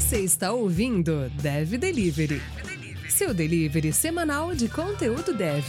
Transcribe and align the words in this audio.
Você 0.00 0.20
está 0.20 0.50
ouvindo 0.50 1.30
Dev 1.42 1.76
Delivery, 1.76 2.40
seu 3.08 3.34
delivery 3.34 3.92
semanal 3.92 4.54
de 4.54 4.66
conteúdo 4.66 5.34
dev. 5.34 5.62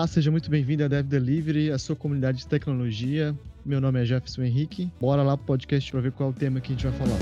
Olá, 0.00 0.06
seja 0.06 0.30
muito 0.30 0.50
bem-vindo 0.50 0.82
a 0.82 0.88
Dev 0.88 1.06
Delivery, 1.06 1.70
a 1.70 1.78
sua 1.78 1.94
comunidade 1.94 2.38
de 2.38 2.46
tecnologia. 2.46 3.36
Meu 3.62 3.82
nome 3.82 4.00
é 4.00 4.06
Jefferson 4.06 4.42
Henrique. 4.42 4.90
Bora 4.98 5.22
lá 5.22 5.36
pro 5.36 5.44
podcast 5.44 5.92
para 5.92 6.00
ver 6.00 6.12
qual 6.12 6.30
é 6.30 6.32
o 6.32 6.34
tema 6.34 6.58
que 6.58 6.72
a 6.72 6.74
gente 6.74 6.86
vai 6.86 6.92
falar. 6.94 7.18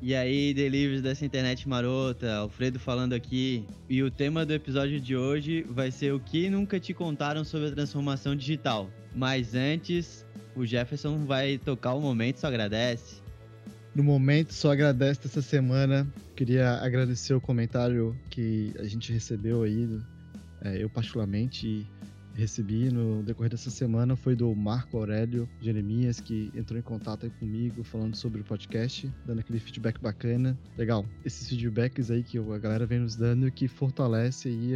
E 0.00 0.14
aí, 0.14 0.54
deliveries 0.54 1.02
dessa 1.02 1.26
internet 1.26 1.68
marota, 1.68 2.32
Alfredo 2.36 2.78
falando 2.78 3.12
aqui. 3.12 3.66
E 3.90 4.04
o 4.04 4.08
tema 4.08 4.46
do 4.46 4.52
episódio 4.52 5.00
de 5.00 5.16
hoje 5.16 5.66
vai 5.68 5.90
ser 5.90 6.14
o 6.14 6.20
que 6.20 6.48
nunca 6.48 6.78
te 6.78 6.94
contaram 6.94 7.42
sobre 7.42 7.70
a 7.70 7.72
transformação 7.72 8.36
digital. 8.36 8.88
Mas 9.12 9.56
antes, 9.56 10.24
o 10.54 10.64
Jefferson 10.64 11.24
vai 11.24 11.58
tocar 11.58 11.94
o 11.94 12.00
momento, 12.00 12.38
só 12.38 12.46
agradece. 12.46 13.25
No 13.96 14.04
momento, 14.04 14.52
só 14.52 14.72
agradece 14.72 15.22
essa 15.24 15.40
semana. 15.40 16.06
Queria 16.36 16.72
agradecer 16.82 17.32
o 17.32 17.40
comentário 17.40 18.14
que 18.28 18.74
a 18.78 18.84
gente 18.84 19.10
recebeu 19.10 19.62
aí, 19.62 19.88
é, 20.60 20.82
eu 20.82 20.90
particularmente 20.90 21.90
recebi 22.34 22.90
no 22.90 23.22
decorrer 23.22 23.50
dessa 23.50 23.70
semana 23.70 24.14
foi 24.14 24.36
do 24.36 24.54
Marco 24.54 24.98
Aurélio 24.98 25.48
Jeremias, 25.62 26.20
que 26.20 26.52
entrou 26.54 26.78
em 26.78 26.82
contato 26.82 27.24
aí 27.24 27.30
comigo 27.40 27.82
falando 27.82 28.14
sobre 28.14 28.42
o 28.42 28.44
podcast, 28.44 29.10
dando 29.24 29.38
aquele 29.38 29.58
feedback 29.58 29.98
bacana. 29.98 30.58
Legal, 30.76 31.06
esses 31.24 31.48
feedbacks 31.48 32.10
aí 32.10 32.22
que 32.22 32.36
a 32.36 32.58
galera 32.58 32.84
vem 32.84 32.98
nos 32.98 33.16
dando 33.16 33.50
que 33.50 33.66
fortalece 33.66 34.48
aí 34.48 34.74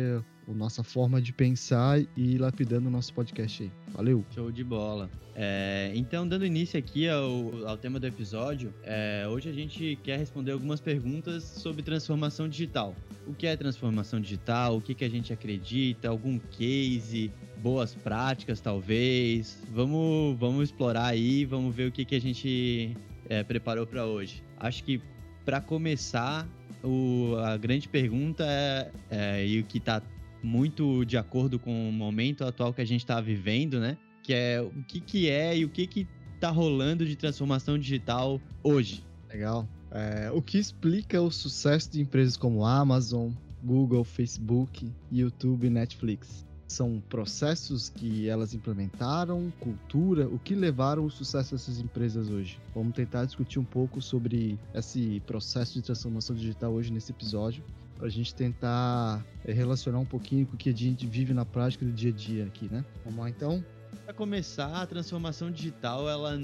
a, 0.51 0.55
nossa 0.55 0.83
forma 0.83 1.21
de 1.21 1.33
pensar 1.33 2.01
e 2.17 2.39
lapidando 2.39 2.89
o 2.89 2.91
nosso 2.91 3.13
podcast 3.15 3.63
aí. 3.63 3.71
Valeu! 3.93 4.25
Show 4.35 4.51
de 4.51 4.65
bola. 4.65 5.11
É, 5.35 5.93
então, 5.95 6.27
dando 6.27 6.45
início 6.45 6.79
aqui 6.79 7.09
ao, 7.09 7.67
ao 7.67 7.77
tema 7.77 7.99
do 7.99 8.07
episódio, 8.07 8.75
é, 8.83 9.27
hoje 9.29 9.49
a 9.49 9.53
gente 9.53 9.99
quer 10.03 10.19
responder 10.19 10.53
algumas 10.53 10.81
perguntas 10.81 11.45
sobre 11.45 11.83
transformação 11.83 12.49
digital. 12.49 12.95
O 13.27 13.33
que 13.33 13.47
é 13.47 13.57
transformação 13.57 14.21
digital? 14.21 14.77
O 14.77 14.81
que, 14.81 14.95
que 14.95 15.05
a 15.05 15.09
gente 15.09 15.33
acredita? 15.33 16.09
Algum 16.09 16.39
case? 16.39 17.33
Boas 17.63 17.95
práticas, 17.95 18.61
talvez? 18.61 19.63
Vamos, 19.71 20.39
vamos 20.39 20.65
explorar 20.65 21.07
aí, 21.07 21.45
vamos 21.45 21.75
ver 21.75 21.89
o 21.89 21.93
que, 21.93 22.05
que 22.05 22.15
a 22.15 22.21
gente 22.21 22.97
é, 23.29 23.43
preparou 23.45 23.87
para 23.87 24.05
hoje. 24.07 24.43
Acho 24.59 24.83
que 24.83 25.01
para 25.45 25.61
começar, 25.61 26.47
o, 26.83 27.37
a 27.39 27.57
grande 27.57 27.89
pergunta 27.89 28.45
é, 28.47 28.91
é, 29.11 29.47
e 29.47 29.61
o 29.61 29.65
que 29.65 29.79
está 29.79 30.03
muito 30.43 31.05
de 31.05 31.17
acordo 31.17 31.59
com 31.59 31.89
o 31.89 31.93
momento 31.93 32.45
atual 32.45 32.73
que 32.73 32.81
a 32.81 32.85
gente 32.85 33.01
está 33.01 33.21
vivendo, 33.21 33.79
né? 33.79 33.97
Que 34.23 34.35
é 34.35 34.61
o 34.61 34.83
que, 34.85 35.01
que 35.01 35.29
é 35.29 35.57
e 35.57 35.65
o 35.65 35.69
que 35.69 35.87
que 35.87 36.07
tá 36.39 36.51
rolando 36.51 37.05
de 37.07 37.17
transformação 37.17 37.79
digital 37.79 38.41
hoje. 38.63 39.05
Legal. 39.29 39.69
É, 39.91 40.31
o 40.33 40.41
que 40.41 40.59
explica 40.59 41.21
o 41.21 41.31
sucesso 41.31 41.91
de 41.93 42.01
empresas 42.01 42.37
como 42.37 42.65
Amazon, 42.65 43.31
Google, 43.63 44.05
Facebook, 44.05 44.91
YouTube 45.11 45.67
e 45.67 45.71
Netflix? 45.71 46.47
São 46.67 47.03
processos 47.09 47.89
que 47.89 48.29
elas 48.29 48.55
implementaram, 48.55 49.53
cultura, 49.59 50.29
o 50.29 50.39
que 50.39 50.55
levaram 50.55 51.05
o 51.05 51.11
sucesso 51.11 51.53
dessas 51.53 51.81
empresas 51.81 52.31
hoje. 52.31 52.61
Vamos 52.73 52.95
tentar 52.95 53.25
discutir 53.25 53.59
um 53.59 53.65
pouco 53.65 54.01
sobre 54.01 54.57
esse 54.73 55.21
processo 55.27 55.75
de 55.75 55.83
transformação 55.83 56.37
digital 56.37 56.73
hoje 56.73 56.93
nesse 56.93 57.11
episódio 57.11 57.65
para 58.01 58.09
a 58.09 58.11
gente 58.11 58.35
tentar 58.35 59.23
é, 59.45 59.53
relacionar 59.53 59.99
um 59.99 60.07
pouquinho 60.07 60.47
com 60.47 60.55
o 60.55 60.57
que 60.57 60.71
a 60.71 60.73
gente 60.73 61.07
vive 61.07 61.35
na 61.35 61.45
prática 61.45 61.85
do 61.85 61.93
dia 61.93 62.11
a 62.11 62.15
dia 62.15 62.45
aqui, 62.47 62.67
né? 62.73 62.83
Vamos 63.05 63.21
lá 63.21 63.29
então? 63.29 63.63
Para 64.07 64.15
começar, 64.15 64.81
a 64.81 64.87
transformação 64.87 65.51
digital 65.51 66.09
ela 66.09 66.39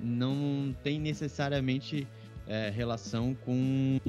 não 0.00 0.74
tem 0.82 0.98
necessariamente 0.98 2.08
é, 2.46 2.70
relação 2.70 3.34
com, 3.34 4.00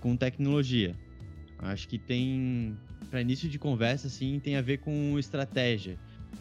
com 0.00 0.16
tecnologia. 0.16 0.96
Acho 1.60 1.86
que 1.86 1.96
tem, 1.96 2.76
para 3.08 3.20
início 3.20 3.48
de 3.48 3.58
conversa, 3.58 4.08
assim, 4.08 4.40
tem 4.40 4.56
a 4.56 4.60
ver 4.60 4.78
com 4.78 5.16
estratégia, 5.20 5.96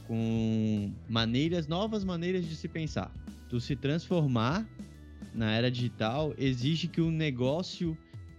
com 0.08 0.92
maneiras, 1.08 1.68
novas 1.68 2.04
maneiras 2.04 2.44
de 2.44 2.56
se 2.56 2.68
pensar. 2.68 3.14
Tu 3.50 3.60
se 3.60 3.76
transformar 3.76 4.68
na 5.32 5.52
era 5.52 5.70
digital 5.70 6.34
exige 6.40 6.88
que 6.88 7.02
o 7.02 7.12
negócio 7.12 7.96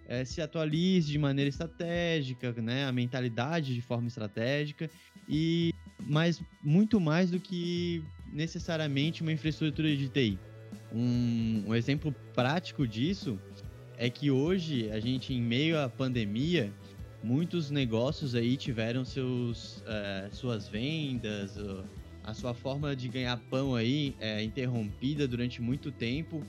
é, 0.09 0.25
se 0.25 0.41
atualize 0.41 1.11
de 1.11 1.19
maneira 1.19 1.49
estratégica, 1.49 2.53
né? 2.53 2.87
A 2.87 2.93
mentalidade 2.93 3.75
de 3.75 3.83
forma 3.83 4.09
estratégica 4.09 4.91
e 5.29 5.73
mas 6.09 6.41
muito 6.63 7.01
mais 7.01 7.31
do 7.31 7.41
que 7.41 8.03
necessariamente 8.33 9.23
uma 9.23 9.33
infraestrutura 9.33 9.95
de 9.97 10.09
TI. 10.09 10.39
Um, 10.93 11.65
um 11.67 11.75
exemplo 11.75 12.15
prático 12.35 12.87
disso 12.87 13.39
é 13.97 14.09
que 14.11 14.31
hoje 14.31 14.91
a 14.91 15.01
gente, 15.01 15.33
em 15.33 15.41
meio 15.41 15.79
à 15.81 15.89
pandemia, 15.89 16.73
muitos 17.23 17.71
negócios 17.71 18.35
aí 18.35 18.57
tiveram 18.57 19.05
seus, 19.05 19.79
uh, 19.79 20.33
suas 20.33 20.69
vendas, 20.69 21.57
a 22.23 22.35
sua 22.35 22.53
forma 22.53 22.95
de 22.95 23.09
ganhar 23.09 23.37
pão 23.49 23.75
aí 23.75 24.15
é, 24.21 24.43
interrompida 24.43 25.27
durante 25.29 25.63
muito 25.63 25.93
tempo 25.93 26.43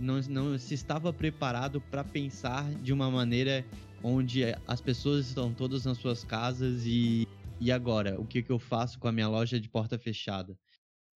não, 0.00 0.20
não 0.28 0.58
se 0.58 0.74
estava 0.74 1.12
preparado 1.12 1.80
para 1.80 2.04
pensar 2.04 2.68
de 2.76 2.92
uma 2.92 3.10
maneira 3.10 3.64
onde 4.02 4.42
as 4.66 4.80
pessoas 4.80 5.28
estão 5.28 5.52
todas 5.52 5.84
nas 5.84 5.98
suas 5.98 6.24
casas 6.24 6.84
e, 6.84 7.26
e 7.60 7.72
agora? 7.72 8.20
O 8.20 8.26
que, 8.26 8.42
que 8.42 8.50
eu 8.50 8.58
faço 8.58 8.98
com 8.98 9.08
a 9.08 9.12
minha 9.12 9.28
loja 9.28 9.58
de 9.58 9.68
porta 9.68 9.98
fechada? 9.98 10.56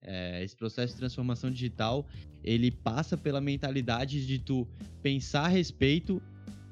É, 0.03 0.43
esse 0.43 0.57
processo 0.57 0.95
de 0.95 0.99
transformação 0.99 1.51
digital, 1.51 2.07
ele 2.43 2.71
passa 2.71 3.17
pela 3.17 3.41
mentalidade 3.41 4.27
de 4.27 4.39
tu 4.39 4.67
pensar 5.03 5.45
a 5.45 5.49
respeito, 5.49 6.23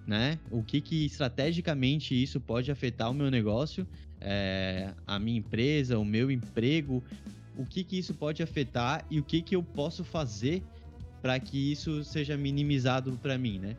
né? 0.06 0.38
O 0.50 0.62
que 0.62 0.80
que 0.80 1.04
estrategicamente 1.04 2.20
isso 2.20 2.40
pode 2.40 2.70
afetar 2.70 3.10
o 3.10 3.14
meu 3.14 3.30
negócio, 3.30 3.86
é, 4.20 4.94
a 5.06 5.18
minha 5.18 5.38
empresa, 5.38 5.98
o 5.98 6.04
meu 6.04 6.30
emprego, 6.30 7.04
o 7.56 7.66
que 7.66 7.84
que 7.84 7.98
isso 7.98 8.14
pode 8.14 8.42
afetar 8.42 9.04
e 9.10 9.20
o 9.20 9.22
que 9.24 9.42
que 9.42 9.54
eu 9.54 9.62
posso 9.62 10.02
fazer 10.02 10.62
para 11.20 11.38
que 11.38 11.72
isso 11.72 12.04
seja 12.04 12.36
minimizado 12.36 13.18
para 13.20 13.36
mim, 13.36 13.58
né? 13.58 13.76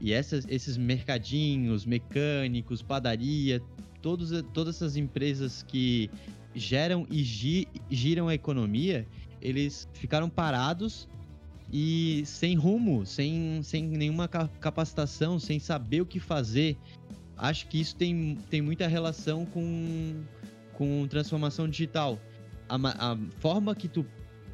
E 0.00 0.12
essas, 0.12 0.46
esses 0.48 0.76
mercadinhos, 0.76 1.86
mecânicos, 1.86 2.82
padaria, 2.82 3.62
todos, 4.02 4.30
todas 4.52 4.76
essas 4.76 4.96
empresas 4.96 5.62
que 5.62 6.10
geram 6.54 7.06
e 7.10 7.22
gi, 7.22 7.68
giram 7.90 8.28
a 8.28 8.34
economia, 8.34 9.06
eles 9.40 9.88
ficaram 9.94 10.28
parados 10.28 11.08
e 11.72 12.22
sem 12.26 12.54
rumo, 12.54 13.04
sem, 13.04 13.60
sem 13.62 13.84
nenhuma 13.84 14.28
capacitação, 14.28 15.38
sem 15.38 15.58
saber 15.58 16.00
o 16.00 16.06
que 16.06 16.20
fazer. 16.20 16.76
Acho 17.36 17.66
que 17.68 17.80
isso 17.80 17.96
tem, 17.96 18.38
tem 18.48 18.62
muita 18.62 18.86
relação 18.86 19.44
com, 19.44 20.22
com 20.72 21.06
transformação 21.08 21.68
digital. 21.68 22.18
A, 22.68 23.12
a 23.12 23.18
forma 23.38 23.74
que 23.74 23.88
tu 23.88 24.04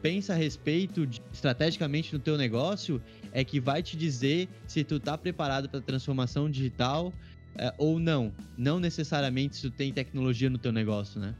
pensa 0.02 0.34
a 0.34 0.36
respeito 0.36 1.06
de, 1.06 1.22
estrategicamente 1.32 2.12
no 2.12 2.18
teu 2.18 2.36
negócio 2.36 3.00
é 3.30 3.44
que 3.44 3.60
vai 3.60 3.82
te 3.82 3.96
dizer 3.96 4.48
se 4.66 4.82
tu 4.82 4.98
tá 4.98 5.16
preparado 5.16 5.68
para 5.68 5.80
transformação 5.80 6.50
digital 6.50 7.12
é, 7.56 7.72
ou 7.78 7.98
não. 7.98 8.32
Não 8.58 8.80
necessariamente 8.80 9.56
se 9.56 9.62
tu 9.62 9.70
tem 9.70 9.92
tecnologia 9.92 10.50
no 10.50 10.58
teu 10.58 10.72
negócio, 10.72 11.20
né? 11.20 11.34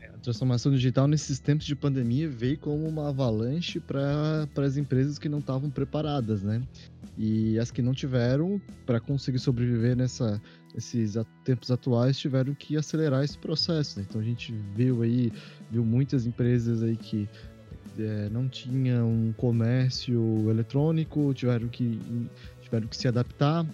É, 0.00 0.06
a 0.06 0.18
transformação 0.18 0.70
digital 0.72 1.08
nesses 1.08 1.40
tempos 1.40 1.66
de 1.66 1.74
pandemia 1.74 2.28
veio 2.28 2.58
como 2.58 2.86
uma 2.86 3.08
avalanche 3.08 3.80
para 3.80 4.46
as 4.58 4.76
empresas 4.76 5.18
que 5.18 5.28
não 5.28 5.40
estavam 5.40 5.68
preparadas, 5.68 6.42
né? 6.42 6.62
E 7.18 7.58
as 7.58 7.70
que 7.70 7.82
não 7.82 7.92
tiveram, 7.92 8.60
para 8.86 8.98
conseguir 8.98 9.38
sobreviver 9.38 9.94
nessa, 9.94 10.40
esses 10.74 11.14
tempos 11.44 11.70
atuais, 11.70 12.18
tiveram 12.18 12.54
que 12.54 12.76
acelerar 12.76 13.22
esse 13.22 13.36
processo. 13.36 13.98
Né? 13.98 14.06
Então 14.08 14.20
a 14.20 14.24
gente 14.24 14.54
viu 14.74 15.02
aí, 15.02 15.30
viu 15.70 15.84
muitas 15.84 16.26
empresas 16.26 16.82
aí 16.82 16.96
que 16.96 17.28
é, 17.98 18.28
não 18.30 18.48
tinha 18.48 19.04
um 19.04 19.32
comércio 19.32 20.48
eletrônico, 20.48 21.32
tiveram 21.34 21.68
que, 21.68 21.98
tiveram 22.60 22.86
que 22.86 22.96
se 22.96 23.08
adaptar 23.08 23.66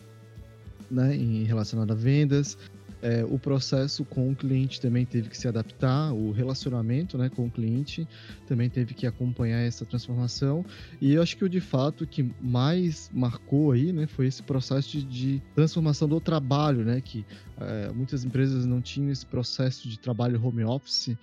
né, 0.90 1.14
em 1.14 1.44
relacionado 1.44 1.92
a 1.92 1.94
vendas. 1.94 2.56
é, 3.00 3.24
o 3.24 3.38
processo 3.38 4.04
com 4.04 4.30
o 4.30 4.34
cliente 4.34 4.80
também 4.80 5.04
teve 5.04 5.28
que 5.28 5.36
se 5.36 5.46
adaptar, 5.46 6.12
o 6.12 6.32
relacionamento 6.32 7.16
né, 7.16 7.28
com 7.28 7.46
o 7.46 7.50
cliente 7.50 8.08
também 8.46 8.68
teve 8.68 8.94
que 8.94 9.06
acompanhar 9.06 9.60
essa 9.60 9.84
transformação. 9.84 10.64
E 11.00 11.14
eu 11.14 11.22
acho 11.22 11.36
que 11.36 11.44
o 11.44 11.48
de 11.48 11.60
fato 11.60 12.06
que 12.06 12.28
mais 12.40 13.10
marcou 13.12 13.72
aí 13.72 13.92
né, 13.92 14.06
foi 14.06 14.26
esse 14.26 14.42
processo 14.42 14.90
de, 14.90 15.04
de 15.04 15.42
transformação 15.54 16.08
do 16.08 16.20
trabalho, 16.20 16.84
né? 16.84 17.00
Que 17.00 17.24
é, 17.60 17.90
muitas 17.92 18.24
empresas 18.24 18.66
não 18.66 18.80
tinham 18.80 19.10
esse 19.10 19.26
processo 19.26 19.88
de 19.88 19.98
trabalho 19.98 20.44
home 20.44 20.64
office 20.64 21.16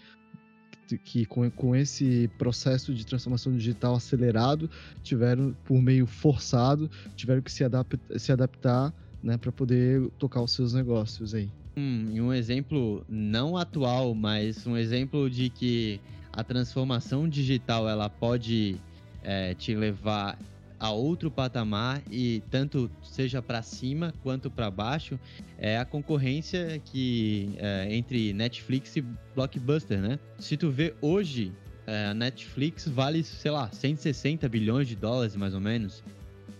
que 1.04 1.26
com, 1.26 1.50
com 1.52 1.76
esse 1.76 2.30
processo 2.38 2.94
de 2.94 3.06
transformação 3.06 3.56
digital 3.56 3.96
acelerado, 3.96 4.70
tiveram, 5.04 5.56
por 5.64 5.82
meio 5.82 6.06
forçado, 6.06 6.90
tiveram 7.16 7.42
que 7.42 7.52
se, 7.52 7.64
adap 7.64 8.00
se 8.18 8.32
adaptar 8.32 8.94
né, 9.24 9.38
para 9.38 9.52
poder 9.52 10.08
tocar 10.20 10.42
os 10.42 10.52
seus 10.52 10.74
negócios 10.74 11.34
aí. 11.34 11.50
Hum, 11.78 12.06
um 12.22 12.34
exemplo 12.34 13.04
não 13.10 13.58
atual, 13.58 14.14
mas 14.14 14.66
um 14.66 14.78
exemplo 14.78 15.30
de 15.30 15.50
que 15.50 16.00
a 16.32 16.44
transformação 16.44 17.28
digital 17.28 17.90
ela 17.90 18.10
pode 18.10 18.78
é, 19.24 19.54
te 19.56 19.76
levar 19.76 20.38
a 20.80 20.92
outro 20.92 21.32
patamar 21.32 22.02
e 22.12 22.44
tanto 22.52 22.92
seja 23.02 23.42
para 23.42 23.62
cima 23.62 24.14
quanto 24.22 24.52
para 24.52 24.70
baixo 24.70 25.20
é 25.58 25.78
a 25.78 25.86
concorrência 25.86 26.82
que 26.84 27.54
é, 27.58 27.88
entre 27.96 28.34
Netflix 28.34 28.96
e 28.98 29.02
Blockbuster, 29.34 30.00
né? 30.02 30.20
Se 30.38 30.58
tu 30.58 30.70
vê 30.70 30.94
hoje 31.02 31.54
é, 31.88 32.08
a 32.08 32.14
Netflix 32.14 32.88
vale, 32.88 33.24
sei 33.24 33.52
lá, 33.52 33.70
160 33.72 34.48
bilhões 34.50 34.88
de 34.88 34.96
dólares 34.96 35.36
mais 35.36 35.54
ou 35.54 35.62
menos 35.62 36.04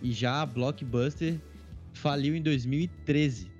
e 0.02 0.12
já 0.12 0.42
a 0.42 0.46
Blockbuster 0.46 1.38
faliu 1.92 2.34
em 2.34 2.42
2013. 2.42 3.50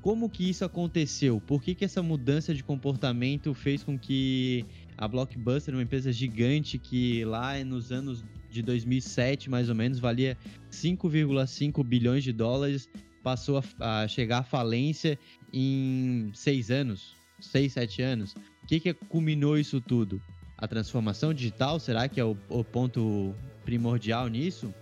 Como 0.00 0.28
que 0.28 0.48
isso 0.48 0.64
aconteceu? 0.64 1.40
Por 1.40 1.62
que, 1.62 1.74
que 1.74 1.84
essa 1.84 2.02
mudança 2.02 2.54
de 2.54 2.62
comportamento 2.62 3.52
fez 3.52 3.82
com 3.82 3.98
que 3.98 4.64
a 4.96 5.06
Blockbuster, 5.08 5.74
uma 5.74 5.82
empresa 5.82 6.12
gigante 6.12 6.78
que 6.78 7.24
lá 7.24 7.62
nos 7.64 7.90
anos 7.92 8.24
de 8.50 8.62
2007, 8.62 9.50
mais 9.50 9.68
ou 9.68 9.74
menos, 9.74 9.98
valia 9.98 10.36
5,5 10.70 11.84
bilhões 11.84 12.24
de 12.24 12.32
dólares, 12.32 12.88
passou 13.22 13.58
a, 13.58 14.02
a, 14.02 14.08
chegar 14.08 14.38
à 14.38 14.42
falência 14.42 15.18
em 15.52 16.30
seis 16.34 16.70
anos, 16.70 17.14
seis, 17.40 17.72
sete 17.72 18.02
anos. 18.02 18.34
O 18.62 18.66
que, 18.66 18.80
que 18.80 18.94
culminou 18.94 19.58
isso 19.58 19.80
tudo? 19.80 20.20
A 20.56 20.66
transformação 20.66 21.32
digital, 21.32 21.78
será 21.78 22.08
que 22.08 22.20
é 22.20 22.24
o, 22.24 22.36
o 22.48 22.64
ponto 22.64 23.34
primordial 23.64 24.28
nisso? 24.28 24.72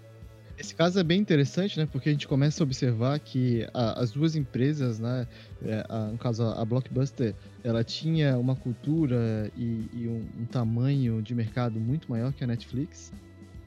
Esse 0.59 0.75
caso 0.75 0.99
é 0.99 1.03
bem 1.03 1.21
interessante, 1.21 1.79
né? 1.79 1.87
Porque 1.91 2.09
a 2.09 2.13
gente 2.13 2.27
começa 2.27 2.63
a 2.63 2.65
observar 2.65 3.19
que 3.21 3.69
a, 3.75 4.01
as 4.01 4.11
duas 4.11 4.35
empresas, 4.37 4.99
né? 4.99 5.27
É, 5.63 5.85
a, 5.87 6.07
no 6.07 6.19
caso, 6.19 6.45
a 6.45 6.65
Blockbuster, 6.65 7.35
ela 7.63 7.85
tinha 7.85 8.39
uma 8.39 8.57
cultura 8.57 9.51
e, 9.55 9.87
e 9.93 10.09
um, 10.09 10.43
um, 10.43 10.47
tamanho 10.47 11.21
de 11.21 11.35
mercado 11.35 11.79
muito 11.79 12.11
maior 12.11 12.33
que 12.33 12.43
a 12.43 12.47
Netflix. 12.47 13.13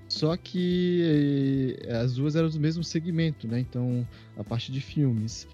Só 0.10 0.36
que 0.36 1.78
eh, 1.84 1.94
as 1.94 2.16
duas 2.16 2.36
eram 2.36 2.50
do 2.50 2.60
mesmo 2.60 2.84
segmento, 2.84 3.48
né? 3.48 3.60
Então, 3.60 4.06
a 4.36 4.44
parte 4.44 4.72
de 4.72 4.82
filmes. 4.82 5.48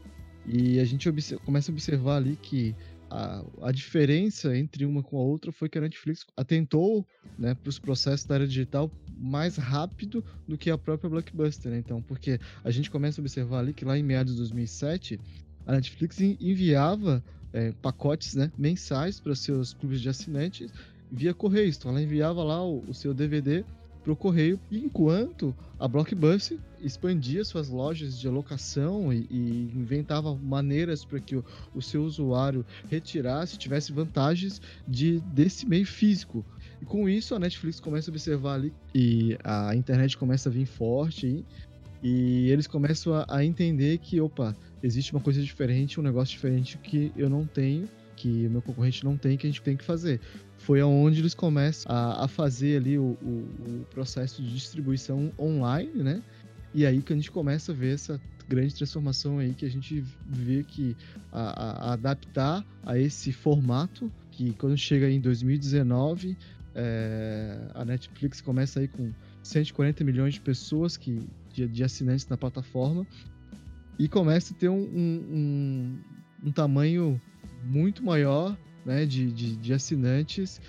E 0.47 0.79
a 0.79 0.85
gente 0.85 1.09
começa 1.43 1.71
a 1.71 1.73
observar 1.73 2.17
ali 2.17 2.37
que 2.41 2.73
a, 3.09 3.43
a, 3.61 3.71
diferença 3.71 4.55
entre 4.57 4.85
uma 4.85 5.03
com 5.03 5.17
a 5.17 5.21
outra 5.21 5.51
foi 5.51 5.67
que 5.67 5.77
a 5.77 5.81
Netflix 5.81 6.25
atentou 6.37 7.05
né, 7.37 7.53
para 7.53 7.69
os 7.69 7.79
processos 7.79 8.25
da 8.25 8.35
área 8.35 8.47
digital 8.47 8.89
mais 9.17 9.57
rápido 9.57 10.23
do 10.47 10.57
que 10.57 10.69
a 10.71 10.77
própria 10.77 11.09
Blockbuster, 11.09 11.71
né? 11.71 11.79
Então, 11.79 12.01
porque 12.01 12.39
a 12.63 12.71
gente 12.71 12.89
começa 12.89 13.19
a 13.19 13.21
observar 13.21 13.59
ali 13.59 13.73
que 13.73 13.83
lá 13.83 13.97
em 13.97 14.03
meados 14.03 14.33
de 14.33 14.39
2007, 14.39 15.19
a 15.65 15.73
Netflix 15.73 16.19
enviava 16.21 17.23
é, 17.51 17.73
pacotes 17.81 18.35
né, 18.35 18.51
mensais 18.57 19.19
para 19.19 19.35
seus 19.35 19.73
clubes 19.73 19.99
de 19.99 20.07
assinantes 20.07 20.71
via 21.11 21.33
correio. 21.33 21.69
Então, 21.69 21.91
ela 21.91 22.01
enviava 22.01 22.43
lá 22.43 22.63
o, 22.63 22.83
o 22.87 22.93
seu 22.93 23.13
DVD 23.13 23.65
para 24.05 24.13
o 24.13 24.15
correio, 24.15 24.59
enquanto 24.71 25.53
a 25.79 25.87
Blockbuster 25.87 26.59
expandia 26.79 27.43
suas 27.43 27.69
lojas 27.69 28.19
de 28.19 28.29
locação 28.29 29.11
e, 29.11 29.25
e 29.31 29.71
inventava 29.75 30.35
maneiras 30.35 31.03
para 31.03 31.19
que 31.19 31.35
o, 31.35 31.43
o, 31.73 31.81
seu 31.81 32.03
usuário 32.03 32.63
retirasse, 32.87 33.57
tivesse 33.57 33.91
vantagens 33.91 34.61
de, 34.87 35.19
desse 35.33 35.67
meio 35.67 35.87
físico. 35.87 36.45
E 36.79 36.85
com 36.85 37.09
isso 37.09 37.33
a 37.33 37.39
Netflix 37.39 37.79
começa 37.79 38.11
a 38.11 38.13
observar 38.13 38.53
ali 38.53 38.71
e 38.93 39.35
a 39.43 39.75
internet 39.75 40.15
começa 40.15 40.49
a 40.49 40.51
vir 40.51 40.67
forte 40.67 41.43
e, 42.03 42.07
e 42.07 42.51
eles 42.51 42.67
começam 42.67 43.15
a, 43.15 43.25
a 43.27 43.43
entender 43.43 43.97
que, 43.97 44.21
opa, 44.21 44.55
existe 44.83 45.13
uma 45.13 45.21
coisa 45.21 45.41
diferente, 45.41 45.99
um 45.99 46.03
negócio 46.03 46.31
diferente 46.35 46.77
que 46.77 47.11
eu 47.17 47.27
não 47.27 47.43
tenho 47.43 47.89
que 48.15 48.47
o 48.47 48.49
meu 48.49 48.61
concorrente 48.61 49.03
não 49.03 49.17
tem, 49.17 49.37
que 49.37 49.45
a 49.45 49.49
gente 49.49 49.61
tem 49.61 49.75
que 49.75 49.83
fazer 49.83 50.19
foi 50.65 50.81
aonde 50.81 51.21
eles 51.21 51.35
começam 51.35 51.91
a, 51.91 52.25
a 52.25 52.27
fazer 52.27 52.77
ali 52.77 52.97
o, 52.97 53.15
o, 53.21 53.47
o, 53.81 53.85
processo 53.91 54.41
de 54.41 54.51
distribuição 54.51 55.31
online, 55.37 56.01
né? 56.01 56.23
E 56.73 56.87
aí 56.87 57.03
que 57.03 57.13
a 57.13 57.15
gente 57.15 57.29
começa 57.29 57.71
a 57.71 57.75
ver 57.75 57.93
essa 57.93 58.19
grande 58.49 58.73
transformação 58.73 59.37
aí 59.37 59.53
que 59.53 59.63
a 59.63 59.69
gente 59.69 60.03
vê 60.27 60.63
que 60.63 60.97
a, 61.31 61.89
a 61.89 61.93
adaptar 61.93 62.65
a 62.83 62.97
esse 62.97 63.31
formato 63.31 64.11
que 64.31 64.53
quando 64.53 64.75
chega 64.75 65.09
em 65.09 65.19
2019 65.19 66.35
é, 66.73 67.59
a 67.73 67.85
Netflix 67.85 68.41
começa 68.41 68.79
aí 68.79 68.87
com 68.87 69.11
140 69.43 70.03
milhões 70.03 70.33
de 70.33 70.41
pessoas 70.41 70.97
que 70.97 71.27
de, 71.53 71.67
de 71.67 71.83
assinantes 71.83 72.27
na 72.27 72.37
plataforma 72.37 73.05
e 73.97 74.07
começa 74.07 74.53
a 74.53 74.57
ter 74.57 74.69
um, 74.69 74.81
um, 74.81 75.97
um, 76.43 76.47
um 76.47 76.51
tamanho 76.51 77.21
muito 77.63 78.03
maior 78.03 78.57
né, 78.85 79.05
de, 79.05 79.31
de, 79.31 79.55
de 79.55 79.73
assinantes, 79.73 80.61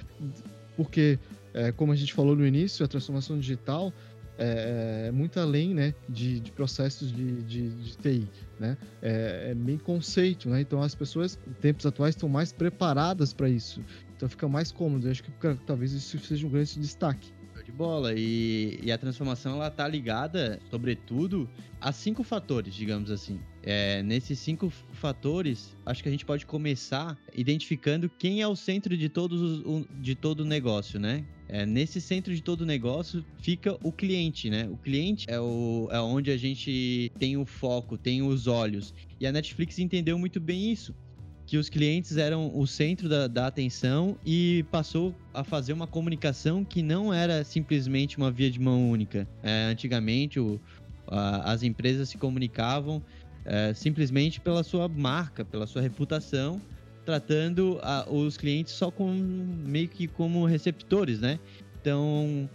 porque, 0.76 1.18
é, 1.52 1.70
como 1.72 1.92
a 1.92 1.96
gente 1.96 2.12
falou 2.12 2.34
no 2.34 2.46
início, 2.46 2.84
a 2.84 2.88
transformação 2.88 3.38
digital 3.38 3.92
é, 4.38 5.06
é 5.08 5.10
muito 5.12 5.38
além 5.38 5.74
né, 5.74 5.94
de, 6.08 6.40
de 6.40 6.50
processos 6.52 7.12
de, 7.12 7.42
de, 7.42 7.68
de, 7.70 7.96
TI. 7.96 8.28
Né? 8.58 8.76
É, 9.02 9.48
é 9.50 9.54
bem 9.54 9.78
conceito, 9.78 10.48
né? 10.48 10.60
então 10.60 10.82
as 10.82 10.94
pessoas, 10.94 11.38
em 11.46 11.52
tempos 11.52 11.84
atuais, 11.86 12.14
estão 12.14 12.28
mais 12.28 12.52
preparadas 12.52 13.32
para 13.32 13.48
isso. 13.48 13.82
Então 14.16 14.28
fica 14.28 14.48
mais 14.48 14.72
cômodo. 14.72 15.06
Eu 15.06 15.10
acho 15.10 15.22
que 15.22 15.30
talvez 15.66 15.92
isso 15.92 16.18
seja 16.18 16.46
um 16.46 16.50
grande 16.50 16.78
destaque 16.80 17.35
de 17.66 17.72
bola. 17.72 18.14
E, 18.16 18.78
e, 18.82 18.92
a 18.92 18.96
transformação 18.96 19.56
ela 19.56 19.70
tá 19.70 19.86
ligada, 19.86 20.60
sobretudo, 20.70 21.48
a 21.80 21.92
cinco 21.92 22.22
fatores, 22.22 22.74
digamos 22.74 23.10
assim. 23.10 23.40
É, 23.62 24.02
nesses 24.02 24.38
cinco 24.38 24.70
fatores, 24.92 25.76
acho 25.84 26.02
que 26.02 26.08
a 26.08 26.12
gente 26.12 26.24
pode 26.24 26.46
começar 26.46 27.18
identificando 27.34 28.08
quem 28.08 28.40
é 28.40 28.46
o 28.46 28.54
centro 28.54 28.96
de, 28.96 29.08
todos 29.08 29.40
os, 29.42 29.84
de 30.00 30.14
todo 30.14 30.40
o 30.40 30.44
negócio, 30.44 31.00
né? 31.00 31.24
É, 31.48 31.66
nesse 31.66 32.00
centro 32.00 32.34
de 32.34 32.42
todo 32.42 32.62
o 32.62 32.66
negócio 32.66 33.24
fica 33.38 33.76
o 33.82 33.92
cliente, 33.92 34.48
né? 34.48 34.68
O 34.70 34.76
cliente 34.76 35.26
é, 35.28 35.40
o, 35.40 35.88
é 35.90 36.00
onde 36.00 36.30
a 36.30 36.36
gente 36.36 37.10
tem 37.18 37.36
o 37.36 37.44
foco, 37.44 37.98
tem 37.98 38.22
os 38.22 38.46
olhos. 38.46 38.94
E 39.20 39.26
a 39.26 39.32
Netflix 39.32 39.78
entendeu 39.78 40.18
muito 40.18 40.40
bem 40.40 40.72
isso 40.72 40.94
que 41.46 41.56
os 41.56 41.68
clientes 41.68 42.16
eram 42.16 42.50
o 42.52 42.66
centro 42.66 43.08
da, 43.08 43.28
da, 43.28 43.46
atenção 43.46 44.18
e 44.26 44.64
passou 44.70 45.14
a 45.32 45.44
fazer 45.44 45.72
uma 45.72 45.86
comunicação 45.86 46.64
que 46.64 46.82
não 46.82 47.14
era 47.14 47.44
simplesmente 47.44 48.16
uma 48.18 48.32
via 48.32 48.50
de 48.50 48.60
mão 48.60 48.90
única. 48.90 49.28
É, 49.44 49.66
antigamente, 49.70 50.40
o, 50.40 50.60
a, 51.06 51.52
as 51.52 51.62
empresas 51.62 52.08
se 52.08 52.18
comunicavam 52.18 53.00
é, 53.44 53.72
simplesmente 53.72 54.40
pela 54.40 54.64
sua 54.64 54.88
marca, 54.88 55.44
pela 55.44 55.68
sua 55.68 55.80
reputação, 55.80 56.60
tratando 57.04 57.78
a, 57.80 58.10
os 58.10 58.36
clientes 58.36 58.72
só 58.72 58.90
com 58.90 59.12
meio 59.12 59.88
que 59.88 60.08
como 60.08 60.44
receptores, 60.44 61.20
né? 61.20 61.38
Então, 61.80 62.50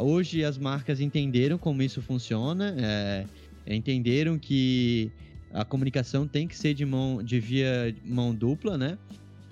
hoje 0.00 0.44
as 0.44 0.58
marcas 0.58 1.00
entenderam 1.00 1.56
como 1.56 1.80
isso 1.80 2.02
funciona, 2.02 2.74
é, 2.76 3.24
entenderam 3.64 4.36
que 4.36 5.12
a 5.52 5.64
comunicação 5.64 6.26
tem 6.26 6.48
que 6.48 6.56
ser 6.56 6.74
de 6.74 6.84
mão 6.84 7.22
de 7.22 7.38
via 7.38 7.94
mão 8.04 8.34
dupla, 8.34 8.78
né? 8.78 8.98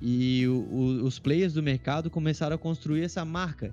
E 0.00 0.47
o, 0.47 0.54
o, 0.54 0.85
os 1.04 1.19
players 1.19 1.52
do 1.52 1.62
mercado 1.62 2.09
começaram 2.09 2.57
a 2.57 2.59
construir 2.59 3.02
essa 3.02 3.25
marca. 3.25 3.73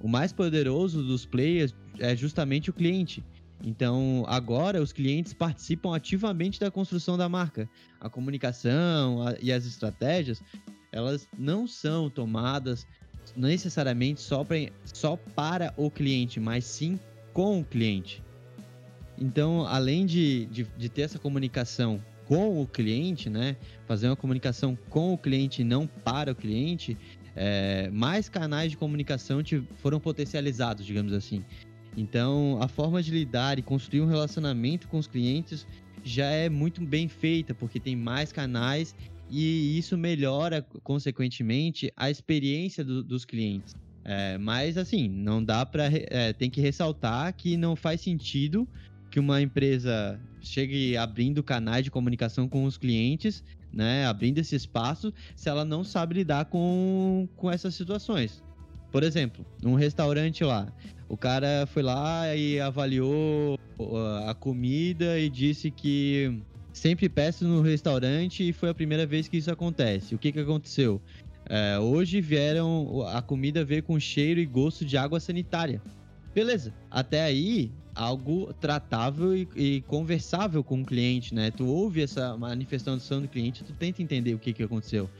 O 0.00 0.08
mais 0.08 0.32
poderoso 0.32 1.02
dos 1.02 1.26
players 1.26 1.74
é 1.98 2.16
justamente 2.16 2.70
o 2.70 2.72
cliente. 2.72 3.22
Então, 3.64 4.24
agora 4.28 4.80
os 4.80 4.92
clientes 4.92 5.32
participam 5.32 5.94
ativamente 5.94 6.60
da 6.60 6.70
construção 6.70 7.18
da 7.18 7.28
marca. 7.28 7.68
A 8.00 8.08
comunicação 8.08 9.26
a, 9.26 9.34
e 9.40 9.52
as 9.52 9.66
estratégias, 9.66 10.40
elas 10.92 11.28
não 11.36 11.66
são 11.66 12.08
tomadas 12.08 12.86
necessariamente 13.36 14.20
só, 14.20 14.44
pra, 14.44 14.56
só 14.84 15.16
para 15.16 15.74
o 15.76 15.90
cliente, 15.90 16.40
mas 16.40 16.64
sim 16.64 16.98
com 17.32 17.60
o 17.60 17.64
cliente. 17.64 18.22
Então, 19.20 19.66
além 19.66 20.06
de, 20.06 20.46
de, 20.46 20.66
de, 20.76 20.88
ter 20.88 21.02
essa 21.02 21.18
comunicação 21.18 22.02
com 22.26 22.60
o 22.62 22.66
cliente, 22.66 23.28
né, 23.28 23.56
fazer 23.86 24.06
uma 24.08 24.16
comunicação 24.16 24.78
com 24.88 25.12
o 25.12 25.18
cliente 25.18 25.62
e 25.62 25.64
não 25.64 25.86
para 25.86 26.32
o 26.32 26.34
cliente, 26.34 26.96
é, 27.34 27.90
mais 27.90 28.28
canais 28.28 28.70
de 28.70 28.76
comunicação 28.76 29.42
te, 29.42 29.62
foram 29.76 29.98
potencializados, 29.98 30.84
digamos 30.84 31.12
assim. 31.12 31.44
Então, 31.96 32.58
a 32.60 32.68
forma 32.68 33.02
de 33.02 33.10
lidar 33.10 33.58
e 33.58 33.62
construir 33.62 34.02
um 34.02 34.06
relacionamento 34.06 34.86
com 34.88 34.98
os 34.98 35.06
clientes 35.06 35.66
já 36.04 36.26
é 36.26 36.48
muito 36.48 36.80
bem 36.84 37.08
feita, 37.08 37.54
porque 37.54 37.80
tem 37.80 37.96
mais 37.96 38.32
canais 38.32 38.94
e 39.30 39.76
isso 39.76 39.98
melhora, 39.98 40.62
consequentemente, 40.82 41.92
a 41.96 42.10
experiência 42.10 42.84
do, 42.84 43.02
dos 43.02 43.24
clientes. 43.24 43.74
É, 44.04 44.38
mas, 44.38 44.78
assim, 44.78 45.08
não 45.08 45.42
dá 45.44 45.66
para. 45.66 45.84
É, 45.92 46.32
tem 46.32 46.48
que 46.48 46.60
ressaltar 46.60 47.34
que 47.34 47.56
não 47.56 47.76
faz 47.76 48.00
sentido 48.00 48.66
que 49.18 49.20
uma 49.20 49.42
empresa 49.42 50.20
chegue 50.40 50.96
abrindo 50.96 51.42
canais 51.42 51.82
de 51.82 51.90
comunicação 51.90 52.48
com 52.48 52.64
os 52.64 52.78
clientes, 52.78 53.42
né, 53.72 54.06
abrindo 54.06 54.38
esse 54.38 54.54
espaço, 54.54 55.12
se 55.34 55.48
ela 55.48 55.64
não 55.64 55.82
sabe 55.82 56.14
lidar 56.14 56.44
com, 56.44 57.28
com 57.36 57.50
essas 57.50 57.74
situações. 57.74 58.44
Por 58.92 59.02
exemplo, 59.02 59.44
um 59.64 59.74
restaurante 59.74 60.44
lá, 60.44 60.72
o 61.08 61.16
cara 61.16 61.66
foi 61.66 61.82
lá 61.82 62.34
e 62.36 62.60
avaliou 62.60 63.58
a 64.24 64.34
comida 64.34 65.18
e 65.18 65.28
disse 65.28 65.68
que 65.68 66.40
sempre 66.72 67.08
peço 67.08 67.44
no 67.44 67.60
restaurante 67.60 68.48
e 68.48 68.52
foi 68.52 68.70
a 68.70 68.74
primeira 68.74 69.04
vez 69.04 69.26
que 69.26 69.36
isso 69.36 69.50
acontece. 69.50 70.14
O 70.14 70.18
que, 70.18 70.30
que 70.30 70.38
aconteceu? 70.38 71.02
É, 71.50 71.76
hoje 71.78 72.20
vieram, 72.20 73.04
a 73.08 73.20
comida 73.20 73.64
veio 73.64 73.82
com 73.82 73.98
cheiro 73.98 74.38
e 74.38 74.46
gosto 74.46 74.84
de 74.84 74.96
água 74.96 75.18
sanitária. 75.18 75.82
Beleza, 76.32 76.72
até 76.88 77.22
aí 77.22 77.72
algo 77.98 78.54
tratável 78.54 79.36
e, 79.36 79.48
e, 79.56 79.80
conversável 79.82 80.62
com 80.62 80.80
o 80.80 80.84
cliente, 80.84 81.34
né? 81.34 81.50
Tu 81.50 81.66
ouve 81.66 82.00
essa 82.00 82.36
manifestação 82.36 83.20
do 83.20 83.26
cliente, 83.28 83.64
tu 83.64 83.72
tenta 83.72 84.00
entender 84.00 84.34
o 84.34 84.38
que, 84.38 84.52
que 84.52 84.62
aconteceu. 84.62 85.10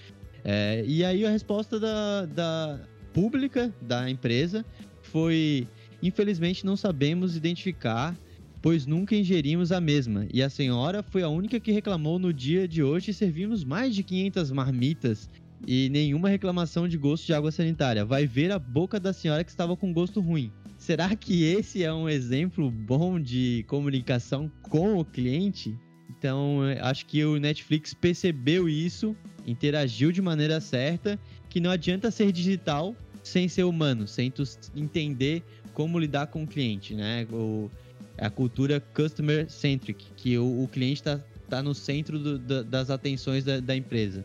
É, 0.44 0.84
e 0.86 1.04
aí 1.04 1.26
a 1.26 1.30
resposta 1.30 1.80
da, 1.80 2.24
da 2.26 2.80
pública 3.12 3.74
da 3.82 4.08
empresa 4.08 4.64
foi: 5.02 5.66
infelizmente 6.00 6.64
não 6.64 6.76
sabemos 6.76 7.36
identificar, 7.36 8.16
pois 8.62 8.86
nunca 8.86 9.16
ingerimos 9.16 9.72
a 9.72 9.80
mesma. 9.80 10.28
E 10.32 10.40
a 10.40 10.48
senhora 10.48 11.02
foi 11.02 11.24
a 11.24 11.28
única 11.28 11.58
que 11.58 11.72
reclamou 11.72 12.16
no 12.16 12.32
dia 12.32 12.68
de 12.68 12.80
hoje 12.80 13.10
e 13.10 13.14
servimos 13.14 13.64
mais 13.64 13.92
de 13.92 14.04
500 14.04 14.52
marmitas 14.52 15.28
e 15.66 15.88
nenhuma 15.88 16.28
reclamação 16.28 16.86
de 16.88 16.96
gosto 16.96 17.26
de 17.26 17.34
água 17.34 17.50
sanitária. 17.50 18.04
Vai 18.04 18.26
ver 18.26 18.52
a 18.52 18.58
boca 18.58 19.00
da 19.00 19.12
senhora 19.12 19.44
que 19.44 19.50
estava 19.50 19.76
com 19.76 19.92
gosto 19.92 20.20
ruim. 20.20 20.52
Será 20.76 21.14
que 21.16 21.44
esse 21.44 21.82
é 21.82 21.92
um 21.92 22.08
exemplo 22.08 22.70
bom 22.70 23.20
de 23.20 23.64
comunicação 23.66 24.50
com 24.62 24.98
o 24.98 25.04
cliente? 25.04 25.76
Então, 26.08 26.60
acho 26.80 27.04
que 27.06 27.24
o 27.24 27.38
Netflix 27.38 27.92
percebeu 27.92 28.68
isso, 28.68 29.14
interagiu 29.46 30.10
de 30.10 30.22
maneira 30.22 30.60
certa, 30.60 31.18
que 31.48 31.60
não 31.60 31.70
adianta 31.70 32.10
ser 32.10 32.32
digital 32.32 32.94
sem 33.22 33.48
ser 33.48 33.64
humano, 33.64 34.06
sem 34.06 34.30
tu 34.30 34.42
entender 34.74 35.42
como 35.74 35.98
lidar 35.98 36.28
com 36.28 36.44
o 36.44 36.46
cliente, 36.46 36.94
né? 36.94 37.26
O, 37.30 37.70
a 38.16 38.30
cultura 38.30 38.80
customer 38.80 39.50
centric, 39.50 40.06
que 40.16 40.38
o, 40.38 40.64
o 40.64 40.68
cliente 40.68 41.00
está 41.00 41.20
tá 41.48 41.62
no 41.62 41.74
centro 41.74 42.18
do, 42.18 42.38
da, 42.38 42.62
das 42.62 42.90
atenções 42.90 43.44
da, 43.44 43.60
da 43.60 43.76
empresa. 43.76 44.24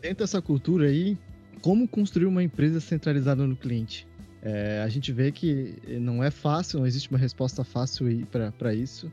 Dentro 0.00 0.24
dessa 0.24 0.40
cultura 0.40 0.86
aí, 0.86 1.18
como 1.60 1.86
construir 1.86 2.26
uma 2.26 2.42
empresa 2.42 2.80
centralizada 2.80 3.46
no 3.46 3.54
cliente? 3.54 4.08
É, 4.42 4.82
a 4.82 4.88
gente 4.88 5.12
vê 5.12 5.30
que 5.30 5.74
não 6.00 6.24
é 6.24 6.30
fácil, 6.30 6.78
não 6.78 6.86
existe 6.86 7.10
uma 7.10 7.18
resposta 7.18 7.62
fácil 7.62 8.06
para 8.58 8.74
isso, 8.74 9.12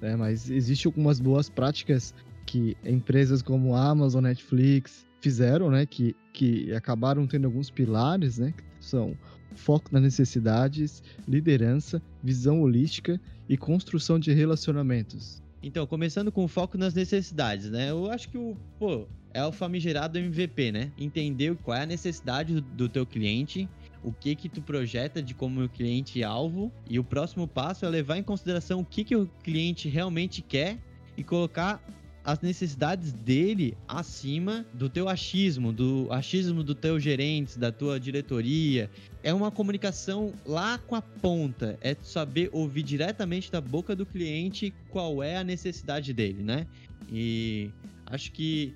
né? 0.00 0.16
mas 0.16 0.50
existe 0.50 0.86
algumas 0.86 1.20
boas 1.20 1.50
práticas 1.50 2.14
que 2.46 2.74
empresas 2.82 3.42
como 3.42 3.76
Amazon, 3.76 4.24
Netflix 4.24 5.06
fizeram, 5.20 5.70
né? 5.70 5.84
que, 5.84 6.16
que 6.32 6.72
acabaram 6.72 7.26
tendo 7.26 7.44
alguns 7.44 7.70
pilares, 7.70 8.38
né? 8.38 8.54
que 8.56 8.64
são 8.80 9.14
foco 9.54 9.90
nas 9.92 10.02
necessidades, 10.02 11.02
liderança, 11.28 12.00
visão 12.22 12.62
holística 12.62 13.20
e 13.46 13.58
construção 13.58 14.18
de 14.18 14.32
relacionamentos. 14.32 15.41
Então, 15.62 15.86
começando 15.86 16.32
com 16.32 16.48
foco 16.48 16.76
nas 16.76 16.94
necessidades, 16.94 17.70
né? 17.70 17.90
Eu 17.90 18.10
acho 18.10 18.28
que 18.28 18.36
o, 18.36 18.56
pô, 18.78 19.06
é 19.32 19.44
o 19.44 19.52
famigerado 19.52 20.18
MVP, 20.18 20.72
né? 20.72 20.90
Entender 20.98 21.56
qual 21.62 21.76
é 21.76 21.82
a 21.82 21.86
necessidade 21.86 22.60
do, 22.60 22.88
teu 22.88 23.06
cliente 23.06 23.68
o 24.02 24.12
que 24.12 24.34
que 24.34 24.48
tu 24.48 24.60
projeta 24.60 25.22
de 25.22 25.32
como 25.32 25.62
o 25.62 25.68
cliente 25.68 26.24
alvo 26.24 26.72
e 26.90 26.98
o 26.98 27.04
próximo 27.04 27.46
passo 27.46 27.86
é 27.86 27.88
levar 27.88 28.18
em 28.18 28.22
consideração 28.22 28.80
o 28.80 28.84
que 28.84 29.04
que 29.04 29.14
o 29.14 29.28
cliente 29.44 29.88
realmente 29.88 30.42
quer 30.42 30.78
e 31.16 31.22
colocar 31.22 31.80
as 32.24 32.40
necessidades 32.40 33.12
dele 33.12 33.76
acima 33.86 34.64
do 34.72 34.88
teu 34.88 35.08
achismo, 35.08 35.72
do 35.72 36.06
achismo 36.10 36.62
do 36.62 36.74
teu 36.74 36.98
gerente, 37.00 37.58
da 37.58 37.72
tua 37.72 37.98
diretoria. 37.98 38.90
É 39.22 39.34
uma 39.34 39.50
comunicação 39.50 40.32
lá 40.46 40.78
com 40.78 40.94
a 40.94 41.02
ponta, 41.02 41.78
é 41.80 41.96
saber 42.02 42.48
ouvir 42.52 42.82
diretamente 42.82 43.50
da 43.50 43.60
boca 43.60 43.96
do 43.96 44.06
cliente 44.06 44.72
qual 44.88 45.22
é 45.22 45.36
a 45.36 45.44
necessidade 45.44 46.12
dele, 46.12 46.42
né? 46.42 46.66
E 47.10 47.70
acho 48.06 48.30
que 48.32 48.74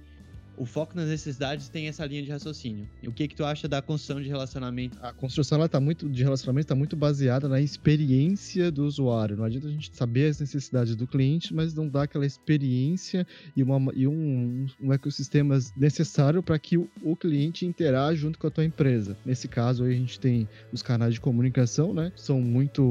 o 0.56 0.64
foco 0.64 0.96
nas 0.96 1.08
necessidades 1.08 1.68
tem 1.68 1.88
essa 1.88 2.04
linha 2.06 2.22
de 2.22 2.30
raciocínio. 2.30 2.88
E 3.02 3.08
o 3.08 3.12
que 3.12 3.28
que 3.28 3.34
tu 3.34 3.44
acha 3.44 3.68
da 3.68 3.82
construção 3.82 4.22
de 4.22 4.28
relacionamento? 4.28 4.98
A 5.02 5.12
construção 5.12 5.58
ela 5.58 5.68
tá 5.68 5.80
muito 5.80 6.08
de 6.08 6.22
relacionamento 6.22 6.66
está 6.66 6.74
muito 6.74 6.96
baseada 6.96 7.48
na 7.48 7.60
experiência 7.60 8.70
do 8.70 8.84
usuário. 8.84 9.36
Não 9.36 9.44
adianta 9.44 9.68
a 9.68 9.70
gente 9.70 9.94
saber 9.94 10.30
as 10.30 10.40
necessidades 10.40 10.96
do 10.96 11.06
cliente, 11.06 11.54
mas 11.54 11.74
não 11.74 11.88
dar 11.88 12.02
aquela 12.02 12.26
experiência 12.26 13.26
e, 13.56 13.62
uma, 13.62 13.92
e 13.94 14.06
um, 14.06 14.66
um 14.80 14.92
ecossistema 14.92 15.58
necessário 15.76 16.42
para 16.42 16.58
que 16.58 16.76
o, 16.76 16.88
o, 17.02 17.16
cliente 17.16 17.66
interaja 17.66 18.16
junto 18.16 18.38
com 18.38 18.46
a 18.46 18.50
tua 18.50 18.64
empresa. 18.64 19.16
Nesse 19.24 19.48
caso 19.48 19.84
aí 19.84 19.92
a 19.92 19.96
gente 19.96 20.18
tem 20.18 20.48
os 20.72 20.82
canais 20.82 21.14
de 21.14 21.20
comunicação, 21.20 21.92
né? 21.92 22.12
São 22.16 22.40
muito 22.40 22.82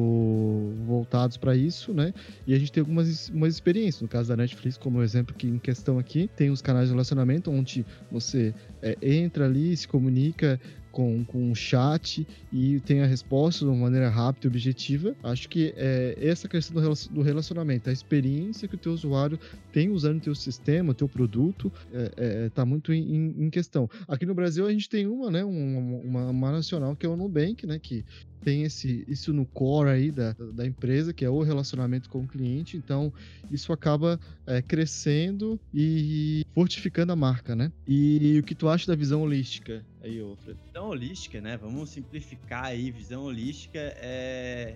voltados 0.86 1.38
para 1.38 1.56
isso, 1.56 1.94
né? 1.94 2.14
E 2.46 2.54
a 2.54 2.60
gente 2.60 2.72
tem 2.72 2.82
algumas 2.82 3.30
umas 3.30 3.54
experiências. 3.54 4.02
No 4.02 4.08
caso 4.08 4.30
da 4.30 4.38
Netflix, 4.38 4.78
como 4.78 5.02
exemplo 5.02 5.36
que 5.36 5.48
em 5.48 5.60
questão 5.60 5.98
aqui, 6.00 6.30
tem 6.36 6.50
os 6.50 6.62
canais 6.62 6.88
de 6.88 6.94
relacionamento 6.94 7.52
onde 7.56 7.86
você 8.12 8.54
é, 8.82 8.98
entra 9.02 9.46
ali, 9.46 9.76
se 9.76 9.88
comunica 9.88 10.60
com, 10.96 11.26
com 11.26 11.52
um 11.52 11.54
chat 11.54 12.26
e 12.54 12.80
tem 12.80 13.02
a 13.02 13.06
resposta 13.06 13.66
de 13.66 13.70
uma 13.70 13.78
maneira 13.78 14.08
rápida 14.08 14.48
e 14.48 14.50
objetiva. 14.50 15.14
Acho 15.22 15.50
que 15.50 15.74
é 15.76 16.18
essa 16.22 16.48
questão 16.48 16.82
do 17.12 17.22
relacionamento, 17.22 17.90
a 17.90 17.94
experiência 17.94 18.66
que 18.66 18.76
o 18.76 18.78
teu 18.78 18.94
usuário 18.94 19.38
tem 19.74 19.90
usando 19.90 20.20
o 20.20 20.22
teu 20.22 20.34
sistema, 20.34 20.92
o 20.92 20.94
teu 20.94 21.10
produto, 21.10 21.70
está 21.92 22.00
é, 22.16 22.46
é, 22.46 22.50
tá 22.50 22.66
muito 22.66 22.94
em, 22.94 23.36
em, 23.38 23.50
questão. 23.50 23.90
Aqui 24.08 24.26
no 24.26 24.34
Brasil 24.34 24.66
a 24.66 24.72
gente 24.72 24.88
tem 24.88 25.06
uma, 25.06 25.30
né, 25.30 25.44
uma, 25.44 26.00
uma, 26.00 26.30
uma 26.30 26.52
nacional 26.54 26.96
que 26.96 27.06
é 27.06 27.10
o 27.10 27.18
Nubank, 27.18 27.68
né, 27.68 27.78
que 27.78 28.06
tem 28.46 28.62
esse, 28.62 29.04
isso 29.08 29.34
no 29.34 29.44
core 29.44 29.90
aí 29.90 30.12
da, 30.12 30.34
da 30.54 30.68
empresa, 30.68 31.12
que 31.12 31.26
é 31.26 31.30
o 31.30 31.42
relacionamento 31.42 32.08
com 32.08 32.20
o 32.20 32.28
cliente. 32.28 32.78
Então, 32.78 33.12
isso 33.50 33.74
acaba 33.74 34.20
é, 34.46 34.62
crescendo 34.62 35.60
e 35.74 36.46
fortificando 36.54 37.12
a 37.12 37.16
marca, 37.16 37.56
né? 37.56 37.72
E 37.88 38.38
o 38.40 38.44
que 38.44 38.54
tu 38.54 38.70
acha 38.70 38.86
da 38.86 38.96
visão 38.96 39.24
holística 39.24 39.84
aí, 40.04 40.20
Alfredo? 40.20 40.60
Visão 40.64 40.90
holística, 40.90 41.42
né? 41.42 41.58
Vamos 41.58 41.90
simplificar 41.90 42.66
aí. 42.66 42.92
Visão 42.92 43.24
holística 43.24 43.80
é 43.80 44.76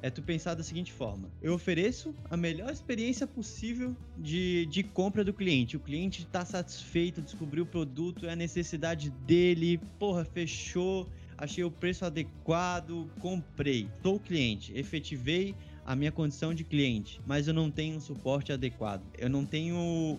é 0.00 0.10
tu 0.10 0.22
pensar 0.22 0.54
da 0.54 0.62
seguinte 0.62 0.92
forma: 0.92 1.28
eu 1.42 1.54
ofereço 1.54 2.14
a 2.30 2.36
melhor 2.36 2.70
experiência 2.70 3.26
possível 3.26 3.96
de, 4.16 4.66
de 4.66 4.82
compra 4.82 5.24
do 5.24 5.32
cliente. 5.32 5.76
O 5.76 5.80
cliente 5.80 6.22
está 6.22 6.44
satisfeito, 6.44 7.20
descobriu 7.20 7.64
o 7.64 7.66
produto, 7.66 8.26
é 8.26 8.32
a 8.32 8.36
necessidade 8.36 9.10
dele, 9.10 9.80
porra, 9.98 10.24
fechou, 10.24 11.08
achei 11.38 11.64
o 11.64 11.70
preço 11.70 12.04
adequado, 12.04 13.08
comprei. 13.20 13.88
Sou 14.02 14.18
cliente, 14.18 14.76
efetivei 14.76 15.54
a 15.86 15.96
minha 15.96 16.12
condição 16.12 16.52
de 16.52 16.64
cliente, 16.64 17.20
mas 17.26 17.48
eu 17.48 17.54
não 17.54 17.70
tenho 17.70 17.96
um 17.96 18.00
suporte 18.00 18.52
adequado. 18.52 19.02
Eu 19.16 19.30
não 19.30 19.46
tenho 19.46 20.18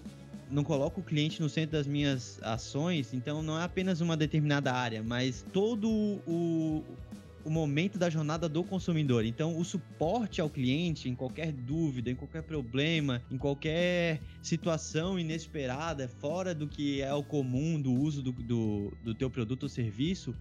não 0.50 0.64
coloco 0.64 1.02
o 1.02 1.04
cliente 1.04 1.40
no 1.42 1.48
centro 1.48 1.74
das 1.74 1.86
minhas 1.86 2.40
ações, 2.42 3.14
então 3.14 3.44
não 3.44 3.60
é 3.60 3.64
apenas 3.64 4.02
uma 4.02 4.18
determinada 4.18 4.74
área, 4.74 5.04
mas 5.04 5.46
todo 5.54 5.88
o, 6.26 6.84
o 7.46 7.50
momento 7.50 7.98
da 7.98 8.10
jornada 8.10 8.50
do 8.50 8.64
consumidor. 8.64 9.26
Então, 9.26 9.58
o 9.58 9.64
suporte 9.64 10.42
ao 10.42 10.50
cliente 10.50 11.08
em 11.08 11.16
qualquer 11.16 11.52
dúvida, 11.52 12.10
em 12.10 12.16
qualquer 12.16 12.42
problema, 12.42 13.22
em 13.30 13.38
qualquer 13.38 14.22
situação 14.42 15.20
inesperada, 15.20 16.08
fora 16.08 16.56
do 16.56 16.68
que 16.68 17.02
é 17.02 17.14
o 17.14 17.24
comum 17.24 17.80
do 17.80 17.94
uso 17.94 18.22
do, 18.22 18.32
do, 18.32 18.92
do 19.04 19.14
teu 19.14 19.30
produto 19.30 19.64
ou 19.64 19.70
serviço, 19.70 20.36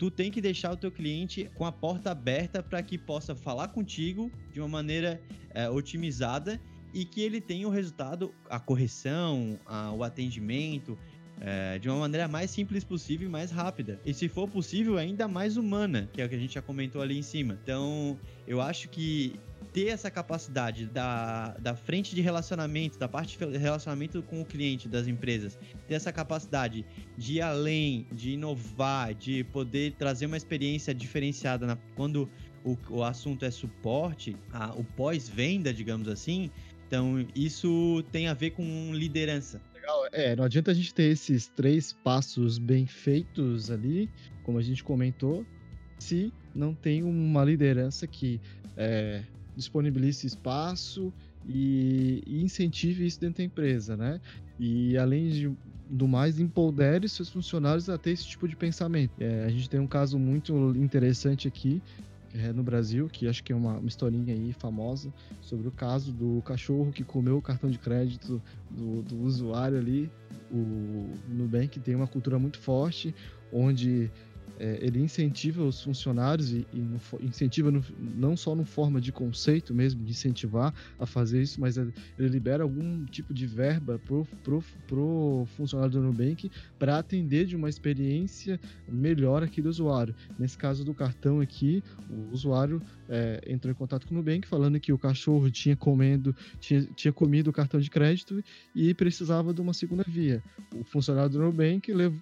tu 0.00 0.10
tem 0.10 0.30
que 0.30 0.40
deixar 0.40 0.72
o 0.72 0.76
teu 0.78 0.90
cliente 0.90 1.50
com 1.54 1.66
a 1.66 1.70
porta 1.70 2.10
aberta 2.10 2.62
para 2.62 2.82
que 2.82 2.96
possa 2.96 3.34
falar 3.34 3.68
contigo 3.68 4.32
de 4.50 4.58
uma 4.58 4.66
maneira 4.66 5.20
é, 5.52 5.68
otimizada 5.68 6.58
e 6.94 7.04
que 7.04 7.20
ele 7.20 7.38
tenha 7.38 7.68
o 7.68 7.70
resultado, 7.70 8.34
a 8.48 8.58
correção, 8.58 9.58
a, 9.66 9.92
o 9.92 10.02
atendimento, 10.02 10.98
é, 11.38 11.78
de 11.78 11.90
uma 11.90 11.98
maneira 11.98 12.26
mais 12.26 12.50
simples 12.50 12.82
possível 12.82 13.28
e 13.28 13.30
mais 13.30 13.50
rápida. 13.50 14.00
E 14.02 14.14
se 14.14 14.26
for 14.26 14.48
possível, 14.48 14.96
ainda 14.96 15.28
mais 15.28 15.58
humana, 15.58 16.08
que 16.14 16.22
é 16.22 16.24
o 16.24 16.28
que 16.30 16.34
a 16.34 16.38
gente 16.38 16.54
já 16.54 16.62
comentou 16.62 17.02
ali 17.02 17.18
em 17.18 17.22
cima. 17.22 17.58
Então, 17.62 18.18
eu 18.46 18.58
acho 18.58 18.88
que 18.88 19.38
ter 19.72 19.88
essa 19.88 20.10
capacidade 20.10 20.86
da, 20.86 21.56
da 21.58 21.74
frente 21.74 22.14
de 22.14 22.20
relacionamento, 22.20 22.98
da 22.98 23.08
parte 23.08 23.38
de 23.38 23.56
relacionamento 23.56 24.22
com 24.22 24.40
o 24.40 24.44
cliente 24.44 24.88
das 24.88 25.06
empresas, 25.06 25.58
ter 25.86 25.94
essa 25.94 26.12
capacidade 26.12 26.84
de 27.16 27.34
ir 27.34 27.40
além, 27.40 28.06
de 28.12 28.32
inovar, 28.32 29.14
de 29.14 29.44
poder 29.44 29.92
trazer 29.92 30.26
uma 30.26 30.36
experiência 30.36 30.94
diferenciada 30.94 31.66
na, 31.66 31.76
quando 31.94 32.28
o, 32.64 32.76
o 32.90 33.04
assunto 33.04 33.44
é 33.44 33.50
suporte, 33.50 34.36
a, 34.52 34.74
o 34.74 34.84
pós-venda, 34.84 35.72
digamos 35.72 36.08
assim. 36.08 36.50
Então, 36.86 37.24
isso 37.34 38.04
tem 38.10 38.26
a 38.26 38.34
ver 38.34 38.50
com 38.50 38.92
liderança. 38.92 39.60
Legal. 39.74 40.08
é, 40.12 40.36
não 40.36 40.44
adianta 40.44 40.72
a 40.72 40.74
gente 40.74 40.92
ter 40.92 41.04
esses 41.04 41.46
três 41.46 41.92
passos 41.92 42.58
bem 42.58 42.86
feitos 42.86 43.70
ali, 43.70 44.10
como 44.42 44.58
a 44.58 44.62
gente 44.62 44.82
comentou, 44.82 45.46
se 45.98 46.32
não 46.54 46.74
tem 46.74 47.02
uma 47.02 47.44
liderança 47.44 48.06
que 48.06 48.40
é, 48.76 49.22
disponibilize 49.60 50.26
espaço 50.26 51.12
e, 51.46 52.22
e, 52.26 52.42
incentive 52.42 53.06
isso 53.06 53.20
dentro 53.20 53.38
da 53.38 53.44
empresa, 53.44 53.96
né? 53.96 54.20
E 54.58 54.96
além 54.96 55.28
de, 55.30 55.52
do 55.88 56.08
mais, 56.08 56.38
empodere 56.38 57.08
seus 57.08 57.30
funcionários 57.30 57.88
a 57.88 57.96
ter 57.96 58.10
esse 58.10 58.26
tipo 58.26 58.48
de 58.48 58.56
pensamento. 58.56 59.12
É, 59.18 59.44
a 59.44 59.48
gente 59.48 59.68
tem 59.68 59.80
um 59.80 59.86
caso 59.86 60.18
muito 60.18 60.52
interessante 60.76 61.46
aqui 61.48 61.82
é, 62.34 62.52
no 62.52 62.62
Brasil, 62.62 63.08
que 63.08 63.26
acho 63.26 63.42
que 63.42 63.52
é 63.52 63.56
uma, 63.56 63.78
uma, 63.78 63.88
historinha 63.88 64.34
aí 64.34 64.52
famosa, 64.52 65.12
sobre 65.40 65.68
o 65.68 65.70
caso 65.70 66.12
do 66.12 66.42
cachorro 66.42 66.92
que 66.92 67.02
comeu 67.02 67.38
o 67.38 67.42
cartão 67.42 67.70
de 67.70 67.78
crédito 67.78 68.40
do, 68.70 69.02
do 69.02 69.20
usuário 69.22 69.78
ali. 69.78 70.10
O 70.50 71.12
Nubank 71.28 71.78
tem 71.80 71.94
uma 71.94 72.06
cultura 72.06 72.38
muito 72.38 72.58
forte, 72.58 73.14
onde 73.52 74.10
é, 74.60 74.78
ele 74.82 75.00
incentiva 75.00 75.64
os 75.64 75.82
funcionários 75.82 76.52
e, 76.52 76.66
e 76.70 76.78
no, 76.78 77.00
incentiva 77.22 77.70
no, 77.70 77.82
não 77.98 78.36
só 78.36 78.54
no 78.54 78.66
forma 78.66 79.00
de 79.00 79.10
conceito 79.10 79.74
mesmo, 79.74 80.04
de 80.04 80.10
incentivar 80.10 80.74
a 80.98 81.06
fazer 81.06 81.40
isso, 81.40 81.58
mas 81.58 81.78
ele 81.78 81.92
libera 82.18 82.62
algum 82.62 83.06
tipo 83.06 83.32
de 83.32 83.46
verba 83.46 83.98
pro, 83.98 84.26
pro, 84.44 84.62
pro 84.86 85.46
funcionário 85.56 85.92
do 85.92 86.02
Nubank 86.02 86.50
para 86.78 86.98
atender 86.98 87.46
de 87.46 87.56
uma 87.56 87.70
experiência 87.70 88.60
melhor 88.86 89.42
aqui 89.42 89.62
do 89.62 89.70
usuário. 89.70 90.14
Nesse 90.38 90.58
caso 90.58 90.84
do 90.84 90.92
cartão 90.92 91.40
aqui, 91.40 91.82
o 92.10 92.30
usuário 92.30 92.82
é, 93.08 93.40
entrou 93.46 93.72
em 93.72 93.74
contato 93.74 94.06
com 94.06 94.14
o 94.14 94.18
Nubank 94.18 94.46
falando 94.46 94.78
que 94.78 94.92
o 94.92 94.98
cachorro 94.98 95.50
tinha 95.50 95.74
comendo, 95.74 96.36
tinha, 96.60 96.82
tinha 96.94 97.12
comido 97.12 97.48
o 97.48 97.52
cartão 97.52 97.80
de 97.80 97.88
crédito 97.88 98.44
e 98.74 98.92
precisava 98.92 99.54
de 99.54 99.60
uma 99.62 99.72
segunda 99.72 100.04
via. 100.06 100.42
O 100.74 100.84
funcionário 100.84 101.30
do 101.30 101.38
Nubank 101.38 101.90
levou, 101.90 102.20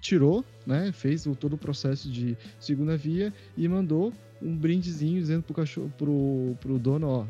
tirou, 0.00 0.44
né, 0.66 0.92
fez 0.92 1.26
o, 1.26 1.34
todo 1.34 1.54
o 1.54 1.58
processo 1.58 2.10
de 2.10 2.36
segunda 2.58 2.96
via 2.96 3.32
e 3.56 3.68
mandou 3.68 4.12
um 4.40 4.56
brindezinho 4.56 5.20
dizendo 5.20 5.42
pro 5.42 5.54
cachorro, 5.54 5.92
pro, 5.96 6.56
pro 6.60 6.78
dono, 6.78 7.06
ó, 7.06 7.26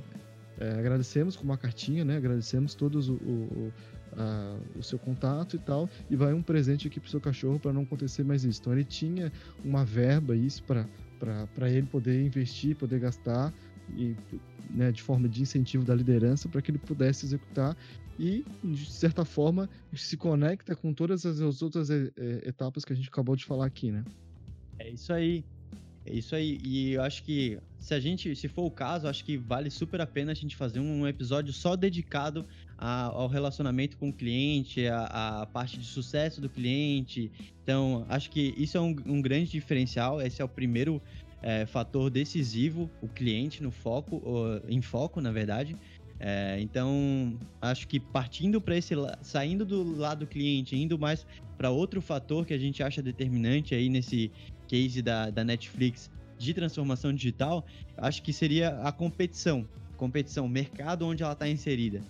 é, 0.59 0.71
agradecemos 0.79 1.37
com 1.37 1.45
uma 1.45 1.57
cartinha, 1.59 2.05
né, 2.05 2.17
agradecemos 2.17 2.75
todos 2.75 3.09
o, 3.09 3.15
o, 3.15 3.73
a, 4.17 4.57
o 4.77 4.83
seu 4.83 4.99
contato 4.99 5.57
e 5.57 5.59
tal, 5.59 5.89
e 6.11 6.17
vai 6.17 6.33
um 6.33 6.43
presente 6.43 6.87
aqui 6.87 7.01
pro 7.01 7.11
seu 7.11 7.21
cachorro 7.21 7.59
para 7.59 7.73
não 7.73 7.83
acontecer 7.83 8.25
mais 8.25 8.45
isso. 8.45 8.61
Então 8.61 8.73
ele 8.73 8.85
tinha 8.85 9.33
uma 9.65 9.85
verba 9.85 10.37
isso 10.37 10.63
para 10.63 10.87
para 11.55 11.71
ele 11.71 11.87
poder 11.87 12.23
investir, 12.23 12.77
poder 12.77 13.01
gastar 13.01 13.53
e 13.97 14.17
né, 14.71 14.91
de 14.91 15.03
forma 15.03 15.29
de 15.29 15.43
incentivo 15.43 15.85
da 15.85 15.95
liderança 15.95 16.49
para 16.49 16.61
que 16.61 16.71
ele 16.71 16.79
pudesse 16.79 17.27
executar 17.27 17.77
e, 18.19 18.45
de 18.63 18.91
certa 18.91 19.25
forma, 19.25 19.69
se 19.95 20.17
conecta 20.17 20.75
com 20.77 20.93
todas 20.93 21.27
as 21.27 21.63
outras 21.63 21.91
é, 21.91 22.11
é, 22.17 22.49
etapas 22.49 22.85
que 22.85 22.93
a 22.93 22.97
gente 22.97 23.09
acabou 23.09 23.35
de 23.35 23.45
falar 23.45 23.67
aqui, 23.67 23.91
né? 23.91 24.05
É 24.79 24.91
isso 24.91 25.13
aí. 25.13 25.45
É 26.07 26.13
isso 26.13 26.35
aí. 26.35 26.59
E 26.63 26.93
eu 26.93 27.03
acho 27.03 27.23
que 27.23 27.59
se 27.79 27.95
a 27.95 28.01
gente, 28.01 28.37
se 28.37 28.47
for 28.47 28.65
o 28.65 28.71
caso, 28.71 29.09
acho 29.09 29.25
que 29.25 29.37
vale 29.37 29.71
super 29.71 30.01
a 30.01 30.07
pena 30.07 30.33
a 30.33 30.35
gente 30.35 30.55
fazer 30.55 30.79
um 30.79 31.07
episódio 31.07 31.53
só 31.53 31.75
dedicado 31.75 32.47
a, 32.77 33.05
ao 33.07 33.27
relacionamento 33.27 33.97
com 33.97 34.11
o 34.11 34.13
cliente, 34.13 34.87
a, 34.87 35.41
a, 35.43 35.47
parte 35.47 35.79
de 35.79 35.87
sucesso 35.87 36.41
do 36.41 36.49
cliente. 36.49 37.33
Então, 37.63 38.05
acho 38.09 38.31
que 38.31 38.55
isso 38.57 38.77
é 38.77 38.81
um, 38.81 38.95
um 39.07 39.23
grande 39.23 39.51
diferencial. 39.51 40.21
Esse 40.21 40.43
é 40.43 40.45
o 40.45 40.49
primeiro 40.49 41.01
é, 41.45 41.67
fator 41.67 42.09
decisivo, 42.09 42.91
o 43.03 43.07
cliente 43.07 43.63
no 43.63 43.71
foco, 43.71 44.23
em 44.67 44.81
foco, 44.81 45.21
na 45.21 45.31
verdade. 45.31 45.77
É, 46.19 46.59
então, 46.59 47.37
acho 47.61 47.87
que 47.87 48.01
partindo 48.01 48.63
para 48.63 48.79
esse, 48.79 48.95
saindo 49.21 49.63
do 49.63 49.95
lado 49.97 50.21
do 50.21 50.27
cliente, 50.27 50.75
indo 50.75 50.99
mais 50.99 51.27
para 51.59 51.69
outro 51.69 52.01
fator 52.01 52.47
que 52.47 52.55
a 52.55 52.59
gente 52.59 52.83
acha 52.83 53.03
determinante 53.03 53.75
aí 53.75 53.91
nesse 53.91 54.33
case 54.67 55.03
da, 55.03 55.29
da 55.29 55.45
Netflix 55.45 56.11
de 56.39 56.55
transformação 56.55 57.13
digital, 57.13 57.65
acho 57.99 58.23
que 58.23 58.33
seria 58.33 58.81
a 58.81 58.91
competição, 58.91 59.69
competição, 59.99 60.49
mercado 60.49 61.07
onde 61.07 61.23
ela 61.23 61.35
está 61.35 61.47
inserida. 61.47 62.01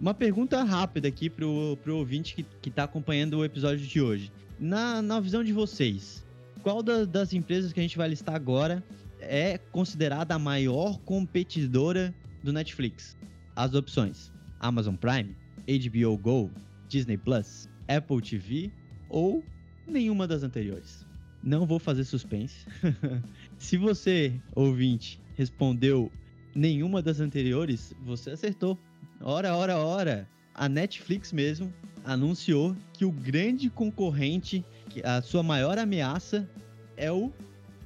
Uma 0.00 0.14
pergunta 0.14 0.62
rápida 0.62 1.08
aqui 1.08 1.28
pro, 1.28 1.76
pro 1.82 1.96
ouvinte 1.96 2.46
que 2.62 2.68
está 2.68 2.84
acompanhando 2.84 3.38
o 3.38 3.44
episódio 3.44 3.84
de 3.84 4.00
hoje. 4.00 4.30
Na, 4.58 5.02
na 5.02 5.18
visão 5.18 5.42
de 5.42 5.52
vocês, 5.52 6.23
qual 6.64 6.82
da, 6.82 7.04
das 7.04 7.32
empresas 7.32 7.72
que 7.72 7.78
a 7.78 7.82
gente 7.82 7.96
vai 7.96 8.08
listar 8.08 8.34
agora 8.34 8.82
é 9.20 9.58
considerada 9.70 10.34
a 10.34 10.38
maior 10.38 10.98
competidora 11.00 12.12
do 12.42 12.52
Netflix? 12.52 13.16
as 13.56 13.74
opções: 13.74 14.32
Amazon 14.60 14.96
Prime, 14.96 15.36
HBO 15.66 16.18
Go, 16.18 16.50
Disney 16.88 17.16
Plus, 17.16 17.68
Apple 17.88 18.20
TV 18.20 18.70
ou 19.08 19.44
nenhuma 19.86 20.26
das 20.26 20.42
anteriores. 20.42 21.06
Não 21.42 21.66
vou 21.66 21.78
fazer 21.78 22.04
suspense. 22.04 22.66
Se 23.58 23.76
você, 23.76 24.32
ouvinte, 24.54 25.20
respondeu 25.34 26.10
nenhuma 26.54 27.02
das 27.02 27.20
anteriores, 27.20 27.94
você 28.02 28.30
acertou. 28.30 28.78
Ora, 29.20 29.54
ora, 29.54 29.76
ora. 29.76 30.28
A 30.54 30.68
Netflix 30.68 31.32
mesmo 31.32 31.72
anunciou 32.04 32.76
que 32.92 33.04
o 33.04 33.10
grande 33.10 33.70
concorrente, 33.70 34.64
a 35.02 35.22
sua 35.22 35.42
maior 35.42 35.78
ameaça 35.78 36.48
é 36.96 37.10
o 37.10 37.32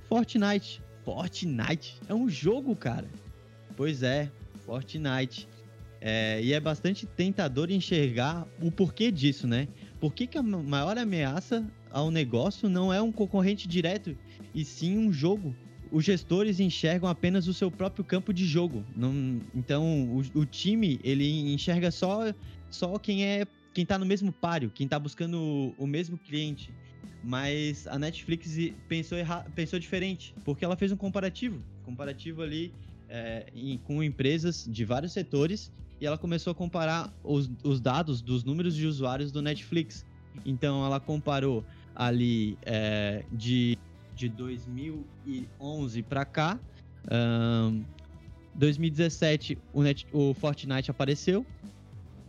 Fortnite. 0.09 0.83
Fortnite 1.05 1.99
é 2.09 2.15
um 2.15 2.29
jogo, 2.29 2.75
cara. 2.75 3.09
Pois 3.77 4.03
é, 4.03 4.31
Fortnite. 4.67 5.49
É, 6.01 6.41
e 6.43 6.53
é 6.53 6.61
bastante 6.61 7.07
tentador 7.07 7.71
enxergar 7.71 8.47
o 8.61 8.71
porquê 8.71 9.11
disso, 9.11 9.47
né? 9.47 9.69
Por 10.01 10.15
que, 10.15 10.27
que 10.27 10.39
a 10.39 10.43
maior 10.43 10.97
ameaça 10.97 11.67
ao 11.91 12.11
negócio 12.11 12.69
não 12.69 12.93
é 12.93 13.01
um 13.03 13.11
concorrente 13.11 13.67
direto, 13.67 14.17
e 14.55 14.65
sim 14.65 14.97
um 14.97 15.13
jogo? 15.13 15.55
Os 15.91 16.05
gestores 16.05 16.61
enxergam 16.61 17.09
apenas 17.09 17.49
o 17.49 17.55
seu 17.55 17.71
próprio 17.71 18.05
campo 18.05 18.33
de 18.33 18.45
jogo. 18.45 18.85
Não, 18.95 19.41
então, 19.55 20.05
o, 20.35 20.41
o, 20.41 20.47
time, 20.47 21.01
ele 21.03 21.53
enxerga 21.53 21.91
só, 21.91 22.33
só 22.71 22.99
quem 22.99 23.25
é 23.25 23.47
quem 23.79 23.87
tá 23.87 23.97
no 23.97 24.05
mesmo 24.05 24.33
páreo, 24.33 24.73
quem 24.75 24.89
tá 24.89 24.99
buscando 24.99 25.73
o, 25.79 25.87
mesmo 25.87 26.19
cliente. 26.19 26.75
Mas 27.23 27.87
a 27.87 27.97
Netflix 27.97 28.57
pensou, 28.89 29.17
erra, 29.17 29.47
pensou 29.55 29.79
diferente, 29.79 30.35
porque 30.45 30.65
ela 30.65 30.77
fez 30.77 30.91
um 30.91 30.97
comparativo. 30.97 31.63
Comparativo 31.85 32.43
ali 32.43 32.75
é, 33.09 33.47
em, 33.55 33.79
com 33.79 34.03
empresas 34.03 34.67
de 34.69 34.85
vários 34.85 35.13
setores 35.13 35.71
e 36.01 36.07
ela 36.07 36.19
começou 36.19 36.51
a 36.51 36.55
comparar 36.57 37.15
os, 37.23 37.49
os 37.63 37.81
dados 37.81 38.21
dos 38.21 38.43
números 38.43 38.75
de 38.75 38.85
usuários 38.85 39.31
do 39.31 39.41
Netflix. 39.41 40.05
Então 40.45 40.85
ela 40.85 40.99
comparou 40.99 41.65
ali 41.95 42.59
é, 42.67 43.25
de, 43.31 43.79
de 44.13 44.29
2011 44.29 46.03
para 46.03 46.25
cá. 46.25 46.59
Um, 47.13 47.85
2017 48.57 49.57
o, 49.73 49.83
Net, 49.85 50.05
o 50.13 50.35
Fortnite 50.35 50.91
apareceu. 50.91 51.47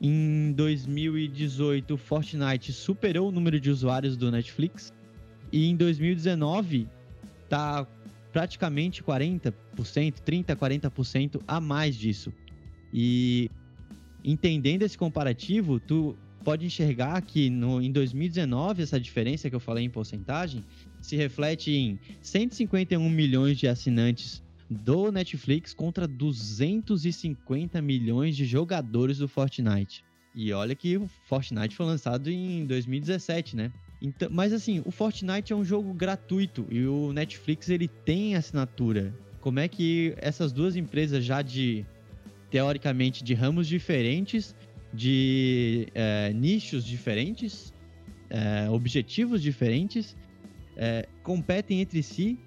Em 0.01 0.53
2018 0.53 1.93
o 1.93 1.97
Fortnite 1.97 2.71
superou 2.71 3.29
o 3.29 3.31
número 3.31 3.59
de 3.59 3.69
usuários 3.69 4.15
do 4.15 4.31
Netflix. 4.31 4.93
E 5.51 5.67
em 5.67 5.75
2019 5.75 6.87
tá 7.49 7.85
praticamente 8.31 9.03
40%, 9.03 9.53
30, 10.23 10.55
40% 10.55 11.41
a 11.47 11.59
mais 11.59 11.95
disso. 11.95 12.31
E 12.93 13.49
entendendo 14.23 14.83
esse 14.83 14.97
comparativo, 14.97 15.79
tu 15.79 16.15
pode 16.43 16.65
enxergar 16.65 17.21
que 17.21 17.49
no, 17.49 17.81
em 17.81 17.91
2019 17.91 18.83
essa 18.83 18.99
diferença 18.99 19.49
que 19.49 19.55
eu 19.55 19.59
falei 19.59 19.83
em 19.83 19.89
porcentagem 19.89 20.63
se 21.01 21.15
reflete 21.15 21.71
em 21.71 21.99
151 22.21 23.09
milhões 23.09 23.57
de 23.57 23.67
assinantes 23.67 24.41
do 24.69 25.11
Netflix 25.11 25.73
contra 25.73 26.07
250 26.07 27.81
milhões 27.81 28.35
de 28.35 28.45
jogadores 28.45 29.17
do 29.17 29.27
Fortnite. 29.27 30.03
E 30.35 30.53
olha 30.53 30.75
que 30.75 30.97
o 30.97 31.07
Fortnite 31.25 31.75
foi 31.75 31.85
lançado 31.85 32.29
em 32.29 32.65
2017, 32.65 33.55
né? 33.55 33.71
Então, 34.01 34.29
mas 34.31 34.53
assim, 34.53 34.81
o 34.85 34.91
Fortnite 34.91 35.51
é 35.51 35.55
um 35.55 35.65
jogo 35.65 35.93
gratuito 35.93 36.65
e 36.69 36.85
o 36.85 37.11
Netflix 37.11 37.69
ele 37.69 37.87
tem 37.87 38.35
assinatura. 38.35 39.13
Como 39.41 39.59
é 39.59 39.67
que 39.67 40.13
essas 40.17 40.51
duas 40.51 40.75
empresas 40.75 41.25
já 41.25 41.41
de 41.41 41.85
teoricamente 42.49 43.23
de 43.23 43.33
ramos 43.33 43.67
diferentes, 43.67 44.55
de 44.93 45.87
é, 45.93 46.31
nichos 46.33 46.85
diferentes, 46.85 47.73
é, 48.29 48.69
objetivos 48.69 49.41
diferentes, 49.41 50.15
é, 50.75 51.07
competem 51.23 51.81
entre 51.81 52.01
si, 52.01 52.37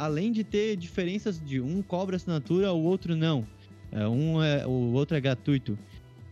além 0.00 0.32
de 0.32 0.42
ter 0.42 0.76
diferenças 0.76 1.38
de 1.38 1.60
um 1.60 1.82
cobra 1.82 2.16
assinatura, 2.16 2.72
o 2.72 2.82
outro 2.82 3.14
não. 3.14 3.46
É, 3.92 4.08
um 4.08 4.42
é, 4.42 4.66
o 4.66 4.92
outro 4.92 5.14
é 5.14 5.20
gratuito. 5.20 5.78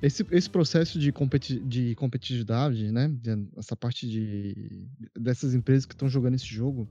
Esse, 0.00 0.24
esse 0.30 0.48
processo 0.48 0.98
de, 0.98 1.12
competi 1.12 1.60
de 1.60 1.94
competitividade, 1.96 2.90
né? 2.90 3.12
Essa 3.58 3.76
parte 3.76 4.08
de, 4.08 4.88
dessas 5.14 5.54
empresas 5.54 5.84
que 5.84 5.92
estão 5.92 6.08
jogando 6.08 6.34
esse 6.34 6.46
jogo, 6.46 6.88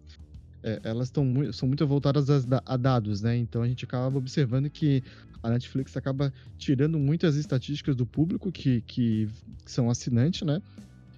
é, 0.61 0.79
elas 0.83 1.11
muito, 1.17 1.51
são 1.51 1.67
muito 1.67 1.87
voltadas 1.87 2.29
a, 2.29 2.61
a, 2.63 2.77
dados, 2.77 3.23
né? 3.23 3.35
Então 3.35 3.63
a 3.63 3.67
gente 3.67 3.83
acaba 3.83 4.15
observando 4.15 4.69
que 4.69 5.03
a 5.41 5.49
Netflix 5.49 5.97
acaba 5.97 6.31
tirando 6.59 6.99
muitas 6.99 7.37
estatísticas 7.37 7.95
do 7.95 8.05
público 8.05 8.51
que, 8.51 8.81
que, 8.81 9.27
são 9.65 9.89
assinantes, 9.89 10.43
né? 10.43 10.61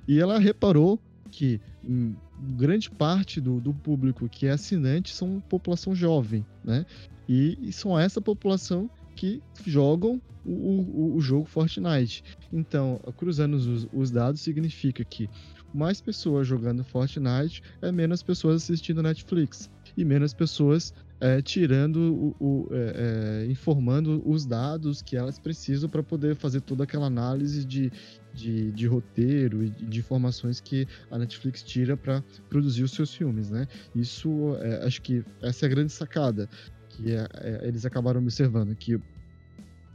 E 0.08 0.20
ela 0.20 0.40
reparou 0.40 1.02
que 1.32 1.60
hum, 1.84 2.16
grande 2.40 2.90
parte 2.90 3.42
do, 3.42 3.60
do 3.60 3.74
público 3.74 4.28
que 4.30 4.48
é 4.48 4.52
assinante 4.52 5.14
são 5.14 5.42
população 5.50 5.94
jovem, 5.94 6.46
né? 6.64 6.86
E, 7.28 7.58
e 7.62 7.72
são 7.72 7.98
essa 7.98 8.20
população 8.22 8.90
que 9.16 9.42
jogam 9.66 10.22
o, 10.46 10.52
o, 10.52 11.16
o, 11.18 11.22
jogo 11.22 11.46
Fortnite. 11.46 12.24
Então, 12.52 13.00
cruzando 13.18 13.56
os, 13.56 13.88
os 13.92 14.10
dados 14.10 14.42
significa 14.42 15.04
que 15.04 15.30
mais 15.74 16.02
pessoas 16.02 16.48
jogando 16.48 16.84
Fortnite 16.84 17.62
é 17.82 17.92
menos 17.92 18.24
pessoas 18.24 18.64
assistindo 18.64 19.04
Netflix 19.04 19.70
e 19.96 20.04
menos 20.04 20.34
pessoas 20.34 20.94
é, 21.20 21.42
tirando 21.42 22.36
o, 22.40 22.44
o 22.44 22.68
é, 22.72 23.44
é, 23.46 23.52
informando 23.52 24.24
os 24.26 24.46
dados 24.46 25.02
que 25.02 25.18
elas 25.18 25.38
precisam 25.38 25.90
para 25.90 26.02
poder 26.02 26.36
fazer 26.36 26.62
toda 26.62 26.86
aquela 26.86 27.08
análise 27.08 27.66
de, 27.66 27.92
de, 28.34 28.72
de 28.72 28.88
roteiro 28.88 29.64
e 29.64 29.70
de 29.70 30.00
informações 30.00 30.60
que 30.60 30.88
a 31.10 31.18
Netflix 31.18 31.64
tira 31.64 31.98
para 31.98 32.24
produzir 32.50 32.84
os 32.84 32.92
seus 32.92 33.14
filmes, 33.14 33.50
né? 33.50 33.68
Isso, 33.96 34.56
é, 34.62 34.86
acho 34.86 35.02
que 35.02 35.24
essa 35.42 35.66
é 35.66 35.68
a 35.68 35.70
grande 35.70 35.92
sacada 35.92 36.50
que 36.90 37.14
é, 37.14 37.28
é, 37.36 37.68
eles 37.68 37.86
acabaram 37.86 38.20
observando 38.22 38.76
que 38.76 39.00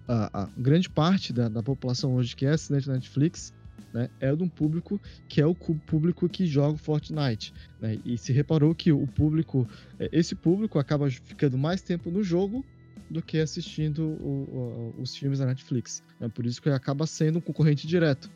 a, 0.09 0.45
a 0.45 0.49
grande 0.57 0.89
parte 0.89 1.33
da, 1.33 1.49
da, 1.49 1.63
população 1.63 2.15
hoje 2.15 2.37
que 2.37 2.47
é 2.47 2.51
assinante 2.51 2.87
da 2.87 2.95
Netflix 2.95 3.53
né, 3.93 4.09
é 4.21 4.35
de 4.35 4.43
um 4.43 4.49
público 4.49 5.01
que 5.29 5.41
é 5.41 5.47
o 5.47 5.55
público 5.55 6.29
que 6.29 6.47
joga 6.47 6.77
Fortnite. 6.77 7.55
Né, 7.81 7.99
e 8.05 8.19
se 8.19 8.33
reparou 8.33 8.75
que 8.75 8.93
o 8.93 9.07
público, 9.07 9.69
é, 9.99 10.09
esse 10.13 10.35
público 10.35 10.79
acaba 10.79 11.11
ficando 11.11 11.57
mais 11.57 11.83
tempo 11.83 12.11
no 12.11 12.23
jogo 12.23 12.65
do 13.11 13.23
que 13.23 13.39
assistindo 13.39 14.05
o, 14.05 14.95
o, 14.97 15.03
os 15.03 15.17
filmes 15.17 15.39
da 15.39 15.47
Netflix. 15.47 16.03
É 16.21 16.29
por 16.29 16.47
isso 16.47 16.61
que 16.61 16.69
acaba 16.71 17.07
sendo 17.07 17.39
um 17.39 17.41
concorrente 17.41 17.87
direto, 17.87 18.31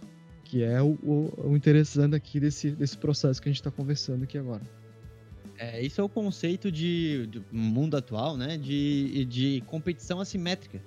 que 0.45 0.63
é 0.63 0.81
o, 0.83 0.97
o 1.03 1.57
interessante 1.57 2.15
aqui 2.15 2.39
desse, 2.39 2.71
desse 2.71 2.97
processo 2.97 3.41
que 3.41 3.49
a 3.49 3.53
gente 3.53 3.61
está 3.61 3.71
conversando 3.71 4.25
aqui 4.25 4.39
agora. 4.39 4.63
É, 5.59 5.83
isso 5.83 6.01
é 6.01 6.05
o 6.05 6.09
conceito 6.09 6.71
de, 6.71 7.27
de 7.27 7.43
mundo 7.51 7.97
atual, 7.97 8.37
né? 8.37 8.57
De, 8.57 9.25
de 9.25 9.61
competição 9.67 10.21
assimétrica. 10.21 10.81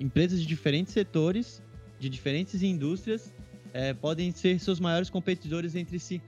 Empresas 0.00 0.40
de 0.40 0.46
diferentes 0.46 0.94
setores, 0.94 1.62
de 1.98 2.08
diferentes 2.08 2.62
indústrias, 2.62 3.32
é, 3.72 3.92
podem 3.92 4.32
ser 4.32 4.58
seus 4.58 4.80
maiores 4.80 5.10
competidores 5.10 5.74
entre 5.74 5.98
si. 5.98 6.22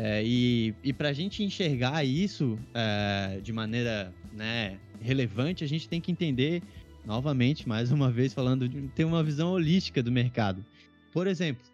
É, 0.00 0.22
e 0.24 0.72
e 0.84 0.92
para 0.92 1.08
a 1.08 1.12
gente 1.12 1.42
enxergar 1.42 2.04
isso 2.04 2.56
é, 2.72 3.40
de 3.42 3.52
maneira 3.52 4.14
né, 4.32 4.78
relevante, 5.00 5.64
a 5.64 5.66
gente 5.66 5.88
tem 5.88 6.00
que 6.00 6.12
entender, 6.12 6.62
novamente, 7.04 7.68
mais 7.68 7.90
uma 7.90 8.08
vez 8.08 8.32
falando, 8.32 8.68
de 8.68 8.82
ter 8.90 9.04
uma 9.04 9.24
visão 9.24 9.50
holística 9.50 10.00
do 10.00 10.12
mercado. 10.12 10.64
Por 11.12 11.26
exemplo, 11.26 11.66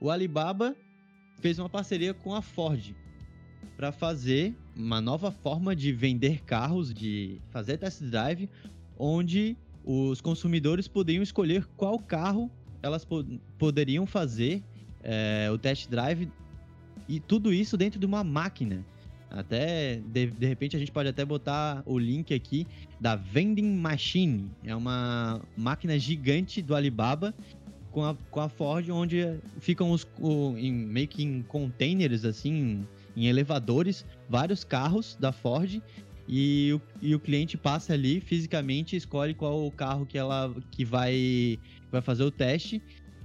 o 0.00 0.10
Alibaba 0.10 0.74
fez 1.40 1.60
uma 1.60 1.68
parceria 1.68 2.12
com 2.12 2.34
a 2.34 2.42
Ford 2.42 2.92
para 3.76 3.92
fazer 3.92 4.52
uma 4.74 5.00
nova 5.00 5.30
forma 5.30 5.76
de 5.76 5.92
vender 5.92 6.42
carros, 6.42 6.92
de 6.92 7.40
fazer 7.50 7.78
test 7.78 8.02
drive, 8.02 8.50
onde 8.98 9.56
os 9.84 10.20
consumidores 10.20 10.88
poderiam 10.88 11.22
escolher 11.22 11.64
qual 11.76 12.00
carro 12.00 12.50
elas 12.82 13.06
poderiam 13.56 14.06
fazer 14.06 14.60
é, 15.04 15.48
o 15.52 15.56
test 15.56 15.88
drive 15.88 16.28
e 17.10 17.18
tudo 17.18 17.52
isso 17.52 17.76
dentro 17.76 17.98
de 17.98 18.06
uma 18.06 18.22
máquina. 18.22 18.84
Até 19.28 20.00
de, 20.06 20.26
de 20.26 20.46
repente 20.46 20.76
a 20.76 20.78
gente 20.78 20.92
pode 20.92 21.08
até 21.08 21.24
botar 21.24 21.82
o 21.84 21.98
link 21.98 22.32
aqui 22.32 22.66
da 23.00 23.16
Vending 23.16 23.74
Machine. 23.76 24.50
É 24.64 24.74
uma 24.74 25.40
máquina 25.56 25.98
gigante 25.98 26.62
do 26.62 26.74
Alibaba 26.74 27.34
com 27.90 28.04
a, 28.04 28.16
com 28.30 28.40
a 28.40 28.48
Ford, 28.48 28.88
onde 28.90 29.38
ficam 29.58 29.90
os 29.90 30.06
o, 30.20 30.56
em, 30.56 30.72
meio 30.72 31.08
que 31.08 31.22
em 31.24 31.42
containers 31.42 32.24
assim 32.24 32.86
em 33.16 33.26
elevadores 33.26 34.06
vários 34.28 34.62
carros 34.62 35.16
da 35.18 35.32
Ford 35.32 35.80
e 36.28 36.72
o, 36.72 36.80
e 37.02 37.14
o 37.14 37.18
cliente 37.18 37.56
passa 37.56 37.92
ali 37.92 38.20
fisicamente 38.20 38.94
escolhe 38.94 39.34
qual 39.34 39.66
o 39.66 39.70
carro 39.70 40.06
que 40.06 40.16
ela 40.16 40.54
que 40.70 40.84
vai 40.84 41.58
vai 41.90 42.00
fazer 42.00 42.22
o 42.22 42.30
teste 42.30 42.80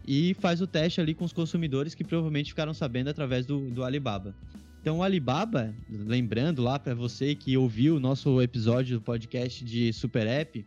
e 0.07 0.33
faz 0.35 0.61
o 0.61 0.67
teste 0.67 1.01
ali 1.01 1.13
com 1.13 1.25
os 1.25 1.33
consumidores 1.33 1.95
que 1.95 2.03
provavelmente 2.03 2.49
ficaram 2.51 2.73
sabendo 2.73 3.09
através 3.09 3.45
do, 3.45 3.69
do 3.71 3.83
Alibaba. 3.83 4.35
Então 4.81 4.99
o 4.99 5.03
Alibaba, 5.03 5.73
lembrando 5.89 6.61
lá 6.61 6.77
para 6.77 6.93
você 6.93 7.33
que 7.33 7.57
ouviu 7.57 7.95
o 7.95 7.99
nosso 7.99 8.39
episódio 8.41 8.99
do 8.99 9.01
podcast 9.01 9.65
de 9.65 9.91
Super 9.91 10.27
App, 10.27 10.63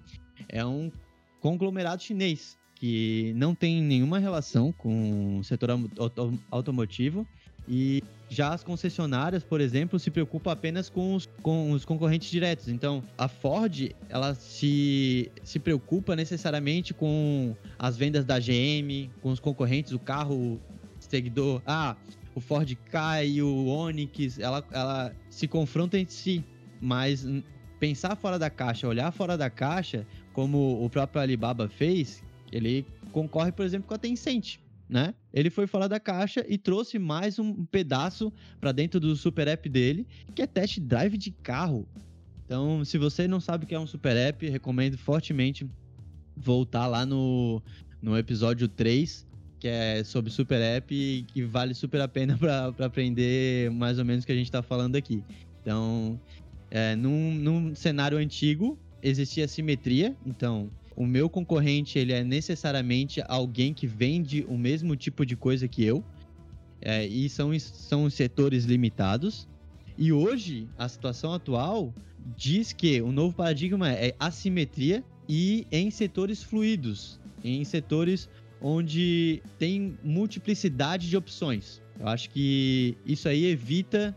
é 0.48 0.64
um 0.64 0.90
conglomerado 1.40 2.02
chinês 2.02 2.58
que 2.74 3.32
não 3.36 3.54
tem 3.54 3.82
nenhuma 3.82 4.18
relação 4.18 4.72
com 4.72 5.38
o 5.38 5.44
setor 5.44 5.70
automotivo 6.50 7.26
e 7.68 8.02
já 8.30 8.52
as 8.52 8.62
concessionárias, 8.62 9.42
por 9.42 9.60
exemplo, 9.60 9.98
se 9.98 10.10
preocupam 10.10 10.52
apenas 10.52 10.88
com 10.88 11.14
os, 11.14 11.28
com 11.42 11.70
os 11.72 11.84
concorrentes 11.84 12.30
diretos. 12.30 12.68
Então, 12.68 13.02
a 13.16 13.28
Ford, 13.28 13.90
ela 14.08 14.34
se, 14.34 15.30
se 15.42 15.58
preocupa 15.58 16.14
necessariamente 16.14 16.92
com 16.92 17.54
as 17.78 17.96
vendas 17.96 18.24
da 18.24 18.38
GM, 18.38 19.10
com 19.22 19.30
os 19.30 19.40
concorrentes, 19.40 19.92
o 19.92 19.98
carro 19.98 20.60
seguidor. 20.98 21.62
Ah, 21.66 21.96
o 22.34 22.40
Ford 22.40 22.70
e 23.24 23.42
o 23.42 23.66
Onix, 23.66 24.38
ela, 24.38 24.64
ela 24.70 25.14
se 25.30 25.48
confronta 25.48 25.98
entre 25.98 26.14
si. 26.14 26.44
Mas 26.80 27.26
pensar 27.80 28.14
fora 28.16 28.38
da 28.38 28.50
caixa, 28.50 28.86
olhar 28.86 29.10
fora 29.10 29.36
da 29.36 29.50
caixa, 29.50 30.06
como 30.32 30.84
o 30.84 30.88
próprio 30.88 31.20
Alibaba 31.20 31.68
fez, 31.68 32.22
ele 32.52 32.86
concorre, 33.10 33.52
por 33.52 33.64
exemplo, 33.64 33.88
com 33.88 33.94
a 33.94 33.98
Tencent 33.98 34.58
né? 34.88 35.14
Ele 35.32 35.50
foi 35.50 35.66
fora 35.66 35.88
da 35.88 36.00
caixa 36.00 36.44
e 36.48 36.56
trouxe 36.56 36.98
mais 36.98 37.38
um 37.38 37.64
pedaço 37.66 38.32
para 38.60 38.72
dentro 38.72 38.98
do 38.98 39.14
super 39.14 39.46
app 39.46 39.68
dele, 39.68 40.06
que 40.34 40.42
é 40.42 40.46
test 40.46 40.80
drive 40.80 41.18
de 41.18 41.30
carro. 41.30 41.86
Então, 42.44 42.84
se 42.84 42.96
você 42.96 43.28
não 43.28 43.40
sabe 43.40 43.64
o 43.64 43.68
que 43.68 43.74
é 43.74 43.78
um 43.80 43.86
super 43.86 44.16
app, 44.16 44.48
recomendo 44.48 44.96
fortemente 44.96 45.68
voltar 46.34 46.86
lá 46.86 47.04
no, 47.04 47.62
no 48.00 48.16
episódio 48.16 48.66
3, 48.66 49.26
que 49.60 49.68
é 49.68 50.02
sobre 50.04 50.30
super 50.30 50.60
app 50.60 50.94
e 50.94 51.24
que 51.24 51.42
vale 51.42 51.74
super 51.74 52.00
a 52.00 52.08
pena 52.08 52.38
para 52.38 52.86
aprender 52.86 53.70
mais 53.70 53.98
ou 53.98 54.04
menos 54.04 54.24
o 54.24 54.26
que 54.26 54.32
a 54.32 54.36
gente 54.36 54.46
está 54.46 54.62
falando 54.62 54.96
aqui. 54.96 55.22
Então, 55.60 56.18
é, 56.70 56.96
num, 56.96 57.34
num 57.34 57.74
cenário 57.74 58.16
antigo, 58.16 58.78
existia 59.02 59.46
simetria, 59.46 60.16
então 60.24 60.70
o 60.98 61.06
meu 61.06 61.30
concorrente 61.30 61.96
ele 61.96 62.12
é 62.12 62.24
necessariamente 62.24 63.22
alguém 63.28 63.72
que 63.72 63.86
vende 63.86 64.44
o 64.48 64.58
mesmo 64.58 64.96
tipo 64.96 65.24
de 65.24 65.36
coisa 65.36 65.68
que 65.68 65.84
eu. 65.84 66.04
É, 66.80 67.06
e 67.06 67.28
são, 67.28 67.56
são 67.56 68.10
setores 68.10 68.64
limitados. 68.64 69.46
E 69.96 70.12
hoje, 70.12 70.66
a 70.76 70.88
situação 70.88 71.32
atual 71.32 71.94
diz 72.36 72.72
que 72.72 73.00
o 73.00 73.12
novo 73.12 73.32
paradigma 73.32 73.92
é 73.92 74.12
assimetria 74.18 75.04
e 75.28 75.68
em 75.70 75.88
setores 75.88 76.42
fluidos, 76.42 77.20
em 77.44 77.62
setores 77.62 78.28
onde 78.60 79.40
tem 79.56 79.96
multiplicidade 80.02 81.08
de 81.08 81.16
opções. 81.16 81.80
Eu 82.00 82.08
acho 82.08 82.28
que 82.30 82.96
isso 83.06 83.28
aí 83.28 83.44
evita 83.44 84.16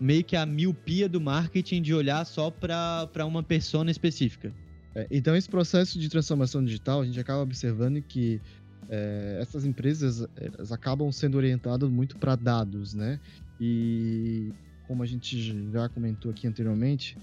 meio 0.00 0.24
que 0.24 0.34
a 0.34 0.44
miopia 0.44 1.08
do 1.08 1.20
marketing 1.20 1.80
de 1.80 1.94
olhar 1.94 2.24
só 2.24 2.50
para 2.50 3.24
uma 3.24 3.42
persona 3.42 3.88
específica. 3.88 4.52
É, 4.98 5.06
então, 5.12 5.36
esse 5.36 5.48
processo 5.48 5.96
de 5.96 6.08
transformação 6.08 6.64
digital, 6.64 7.02
a 7.02 7.06
gente 7.06 7.20
acaba 7.20 7.40
observando 7.40 8.02
que 8.02 8.40
é, 8.88 9.38
essas 9.40 9.64
empresas 9.64 10.26
elas 10.36 10.72
acabam 10.72 11.12
sendo 11.12 11.36
orientadas 11.36 11.88
muito 11.88 12.16
para 12.16 12.34
dados, 12.34 12.94
né? 12.94 13.20
E 13.60 14.52
como 14.88 15.04
a 15.04 15.06
gente 15.06 15.70
já 15.70 15.88
comentou 15.88 16.32
aqui 16.32 16.48
anteriormente, 16.48 17.16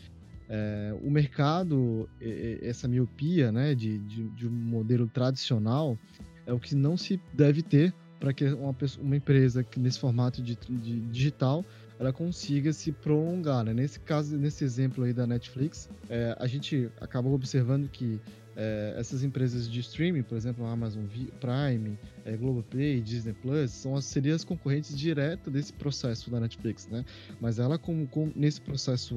é, 0.48 0.96
o 1.04 1.12
mercado, 1.12 2.08
essa 2.62 2.88
miopia 2.88 3.52
né, 3.52 3.76
de, 3.76 3.98
de, 3.98 4.30
de, 4.30 4.48
um 4.48 4.52
modelo 4.52 5.08
tradicional, 5.08 5.98
é 6.46 6.54
o 6.54 6.60
que 6.60 6.76
não 6.76 6.96
se 6.96 7.20
deve 7.34 7.62
ter 7.62 7.94
para 8.20 8.32
que 8.32 8.46
uma, 8.46 8.74
pessoa, 8.74 9.04
uma 9.04 9.18
empresa 9.18 9.66
nesse 9.76 10.00
formato 10.00 10.42
de, 10.42 10.56
de 10.56 11.00
digital 11.08 11.66
ela 12.00 12.12
consiga 12.12 12.74
se 12.74 12.92
prolongar. 12.92 13.64
Né? 13.64 13.74
Nesse 13.74 14.00
caso, 14.00 14.38
nesse 14.38 14.64
exemplo 14.64 15.04
aí 15.04 15.14
da 15.14 15.26
Netflix, 15.26 15.90
é, 16.10 16.36
a 16.40 16.48
gente 16.48 16.90
acabou 17.00 17.34
observando 17.34 17.88
que 17.90 18.20
é, 18.56 18.94
essas 18.98 19.24
empresas 19.24 19.70
de 19.70 19.82
streaming, 19.82 20.24
por 20.24 20.38
exemplo, 20.38 20.66
a 20.66 20.72
Amazon 20.72 21.04
Prime, 21.40 21.98
é, 22.24 22.38
Globoplay, 22.38 23.02
Disney 23.02 23.34
Plus, 23.34 23.72
são 23.72 23.96
as, 23.96 24.06
seriam 24.06 24.36
as 24.36 24.44
concorrentes 24.44 24.98
diretas 24.98 25.52
desse 25.52 25.74
processo 25.74 26.32
da 26.32 26.40
Netflix, 26.40 26.88
né? 26.88 27.04
Mas 27.42 27.60
ela, 27.60 27.78
como, 27.78 28.08
como 28.08 28.32
nesse 28.36 28.62
processo 28.62 29.16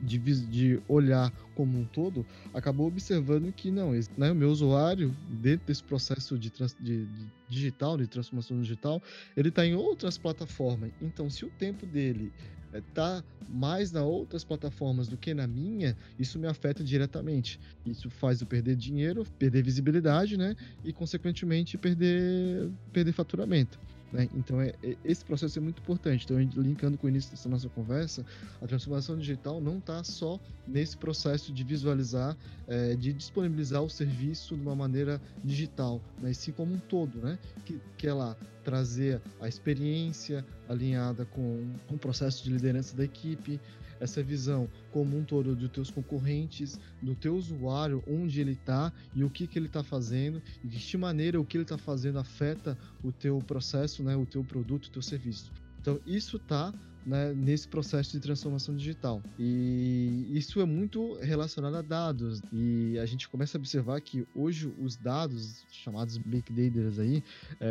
de, 0.00 0.18
de, 0.18 0.80
olhar 0.88 1.32
como 1.60 1.78
um 1.78 1.84
todo, 1.84 2.24
acabou 2.54 2.86
observando 2.86 3.52
que 3.52 3.70
não, 3.70 3.92
né, 4.16 4.32
o 4.32 4.34
meu 4.34 4.48
usuário, 4.48 5.14
dentro 5.28 5.66
desse 5.66 5.84
processo 5.84 6.38
de, 6.38 6.50
de, 6.80 7.04
de 7.04 7.26
digital, 7.46 7.98
de 7.98 8.06
transformação 8.06 8.58
digital, 8.62 9.02
ele 9.36 9.50
está 9.50 9.66
em 9.66 9.74
outras 9.74 10.16
plataformas. 10.16 10.90
Então, 11.02 11.28
se 11.28 11.44
o 11.44 11.50
tempo 11.50 11.84
dele 11.84 12.32
é, 12.72 12.80
tá 12.94 13.22
mais 13.46 13.92
nas 13.92 14.04
outras 14.04 14.42
plataformas 14.42 15.06
do 15.06 15.18
que 15.18 15.34
na 15.34 15.46
minha, 15.46 15.94
isso 16.18 16.38
me 16.38 16.46
afeta 16.46 16.82
diretamente. 16.82 17.60
Isso 17.84 18.08
faz 18.08 18.40
eu 18.40 18.46
perder 18.46 18.74
dinheiro, 18.74 19.26
perder 19.38 19.62
visibilidade, 19.62 20.38
né? 20.38 20.56
E 20.82 20.94
consequentemente 20.94 21.76
perder, 21.76 22.70
perder 22.90 23.12
faturamento. 23.12 23.78
Né? 24.12 24.28
Então, 24.34 24.60
é, 24.60 24.74
é, 24.82 24.96
esse 25.04 25.24
processo 25.24 25.58
é 25.58 25.62
muito 25.62 25.80
importante. 25.80 26.24
Então, 26.24 26.38
linkando 26.38 26.98
com 26.98 27.06
o 27.06 27.10
início 27.10 27.30
dessa 27.30 27.48
nossa 27.48 27.68
conversa, 27.68 28.24
a 28.60 28.66
transformação 28.66 29.16
digital 29.16 29.60
não 29.60 29.78
está 29.78 30.02
só 30.02 30.38
nesse 30.66 30.96
processo 30.96 31.52
de 31.52 31.62
visualizar, 31.62 32.36
é, 32.66 32.94
de 32.94 33.12
disponibilizar 33.12 33.82
o 33.82 33.88
serviço 33.88 34.56
de 34.56 34.62
uma 34.62 34.74
maneira 34.74 35.20
digital, 35.44 36.00
mas 36.20 36.38
sim 36.38 36.52
como 36.52 36.74
um 36.74 36.78
todo, 36.78 37.18
né? 37.18 37.38
que, 37.64 37.80
que 37.96 38.06
é 38.06 38.12
lá 38.12 38.36
trazer 38.64 39.20
a 39.40 39.48
experiência 39.48 40.44
alinhada 40.68 41.24
com, 41.24 41.66
com 41.88 41.94
o 41.94 41.98
processo 41.98 42.44
de 42.44 42.50
liderança 42.50 42.96
da 42.96 43.04
equipe, 43.04 43.60
essa 44.00 44.22
visão 44.22 44.68
como 44.90 45.16
um 45.16 45.24
todo 45.24 45.54
dos 45.54 45.70
teus 45.70 45.90
concorrentes, 45.90 46.80
do 47.00 47.14
teu 47.14 47.36
usuário, 47.36 48.02
onde 48.06 48.40
ele 48.40 48.52
está 48.52 48.92
e 49.14 49.22
o 49.22 49.30
que, 49.30 49.46
que 49.46 49.58
ele 49.58 49.66
está 49.66 49.82
fazendo, 49.82 50.42
e 50.64 50.66
de 50.66 50.78
que 50.78 50.96
maneira 50.96 51.40
o 51.40 51.44
que 51.44 51.56
ele 51.56 51.64
está 51.64 51.78
fazendo 51.78 52.18
afeta 52.18 52.76
o 53.04 53.12
teu 53.12 53.38
processo, 53.38 54.02
né, 54.02 54.16
o 54.16 54.26
teu 54.26 54.42
produto, 54.42 54.86
o 54.86 54.90
teu 54.90 55.02
serviço. 55.02 55.52
Então, 55.80 55.98
isso 56.06 56.36
está 56.36 56.74
né, 57.06 57.32
nesse 57.32 57.66
processo 57.66 58.12
de 58.12 58.20
transformação 58.20 58.76
digital. 58.76 59.22
E 59.38 60.26
isso 60.30 60.60
é 60.60 60.64
muito 60.64 61.14
relacionado 61.20 61.76
a 61.76 61.82
dados. 61.82 62.42
E 62.52 62.98
a 62.98 63.06
gente 63.06 63.28
começa 63.28 63.56
a 63.56 63.58
observar 63.58 64.00
que 64.00 64.26
hoje 64.34 64.72
os 64.78 64.96
dados, 64.96 65.64
chamados 65.70 66.18
big 66.18 66.52
data 66.52 67.02
aí, 67.02 67.22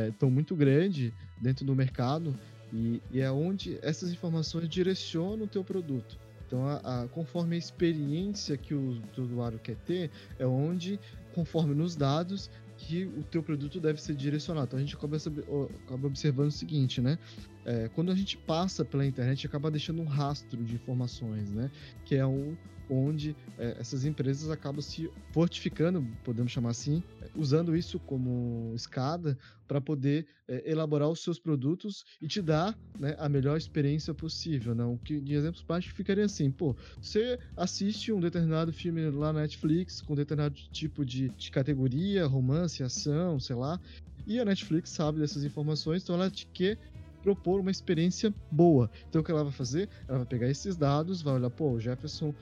estão 0.10 0.30
é, 0.30 0.32
muito 0.32 0.56
grandes 0.56 1.12
dentro 1.40 1.66
do 1.66 1.76
mercado 1.76 2.36
e, 2.74 3.02
e, 3.12 3.20
é 3.20 3.32
onde 3.32 3.80
essas 3.82 4.12
informações 4.12 4.68
direcionam 4.70 5.46
o 5.46 5.48
teu 5.48 5.64
produto. 5.64 6.18
Então, 6.46 6.66
a, 6.68 7.04
a, 7.04 7.08
conforme 7.08 7.56
a 7.56 7.60
experiência 7.60 8.58
que 8.58 8.74
o, 8.74 9.02
o 9.18 9.22
usuário 9.22 9.60
quer 9.60 9.76
ter, 9.78 10.10
é 10.38 10.46
onde, 10.46 11.00
conforme 11.34 11.76
nos 11.76 11.96
dados, 11.96 12.50
que 12.80 13.06
o 13.06 13.24
teu 13.24 13.44
produto 13.44 13.80
deve 13.80 14.02
ser 14.02 14.16
direcionado. 14.16 14.68
Então 14.68 14.80
a 14.80 14.82
gente 14.82 14.96
acaba, 14.96 15.18
acaba 15.18 16.08
observando 16.08 16.48
o 16.48 16.52
seguinte, 16.52 17.02
né? 17.02 17.20
É, 17.66 17.90
quando 17.90 18.12
a 18.12 18.16
gente 18.16 18.38
passa 18.38 18.86
pela 18.86 19.06
internet, 19.06 19.46
acaba 19.46 19.70
deixando 19.70 20.02
um 20.02 20.06
rastro 20.06 20.64
de 20.64 20.76
informações, 20.76 21.52
né? 21.52 21.70
Que 22.06 22.16
é 22.16 22.26
um, 22.26 22.56
onde 22.90 23.36
é, 23.58 23.78
essas 23.80 24.06
empresas 24.06 24.50
acabam 24.50 24.82
se 24.82 25.10
fortificando, 25.32 26.06
podemos 26.24 26.52
chamar 26.52 26.72
assim, 26.72 27.04
usando 27.36 27.76
isso 27.76 28.00
como 28.00 28.74
escada 28.76 29.38
para 29.68 29.80
poder 29.80 30.26
é, 30.48 30.72
elaborar 30.72 31.10
os 31.10 31.22
seus 31.22 31.40
produtos 31.40 32.04
e 32.22 32.28
te 32.28 32.42
dar 32.42 32.78
né, 33.00 33.16
a 33.20 33.30
melhor 33.30 33.58
experiência 33.58 34.14
possível. 34.14 34.74
Né? 34.74 34.84
Que, 35.04 35.22
de 35.22 35.34
exemplos 35.34 35.64
práticos 35.64 35.96
ficaria 35.96 36.26
assim, 36.26 36.50
pô, 36.50 36.76
você 37.02 37.38
assiste 37.56 38.12
um 38.12 38.20
determinado 38.20 38.74
filme 38.74 39.10
lá 39.12 39.32
na 39.32 39.42
Netflix 39.42 40.02
com 40.02 40.16
determinado 40.16 40.56
tipo 40.72 41.06
de, 41.06 41.30
de 41.30 41.52
categoria, 41.52 42.26
romance, 42.26 42.82
ação, 42.82 43.40
sei 43.40 43.56
lá, 43.56 43.80
e 44.26 44.40
a 44.40 44.46
Netflix 44.46 44.90
sabe 44.90 45.20
dessas 45.20 45.44
informações, 45.44 46.04
então 46.04 46.16
ela 46.16 46.30
te 46.30 46.48
quer 46.48 46.78
propor 47.22 47.60
uma 47.60 47.72
experiência 47.72 48.34
boa. 48.52 48.90
Então 49.08 49.22
o 49.22 49.24
que 49.24 49.32
ela 49.32 49.44
vai 49.44 49.54
fazer? 49.54 49.90
Ela 50.08 50.20
vai 50.20 50.28
pegar 50.28 50.50
esses 50.50 50.78
dados, 50.78 51.22
vai 51.22 51.34
olhar, 51.36 51.50
pô, 51.50 51.72
o 51.72 51.80
Jefferson 51.80 52.34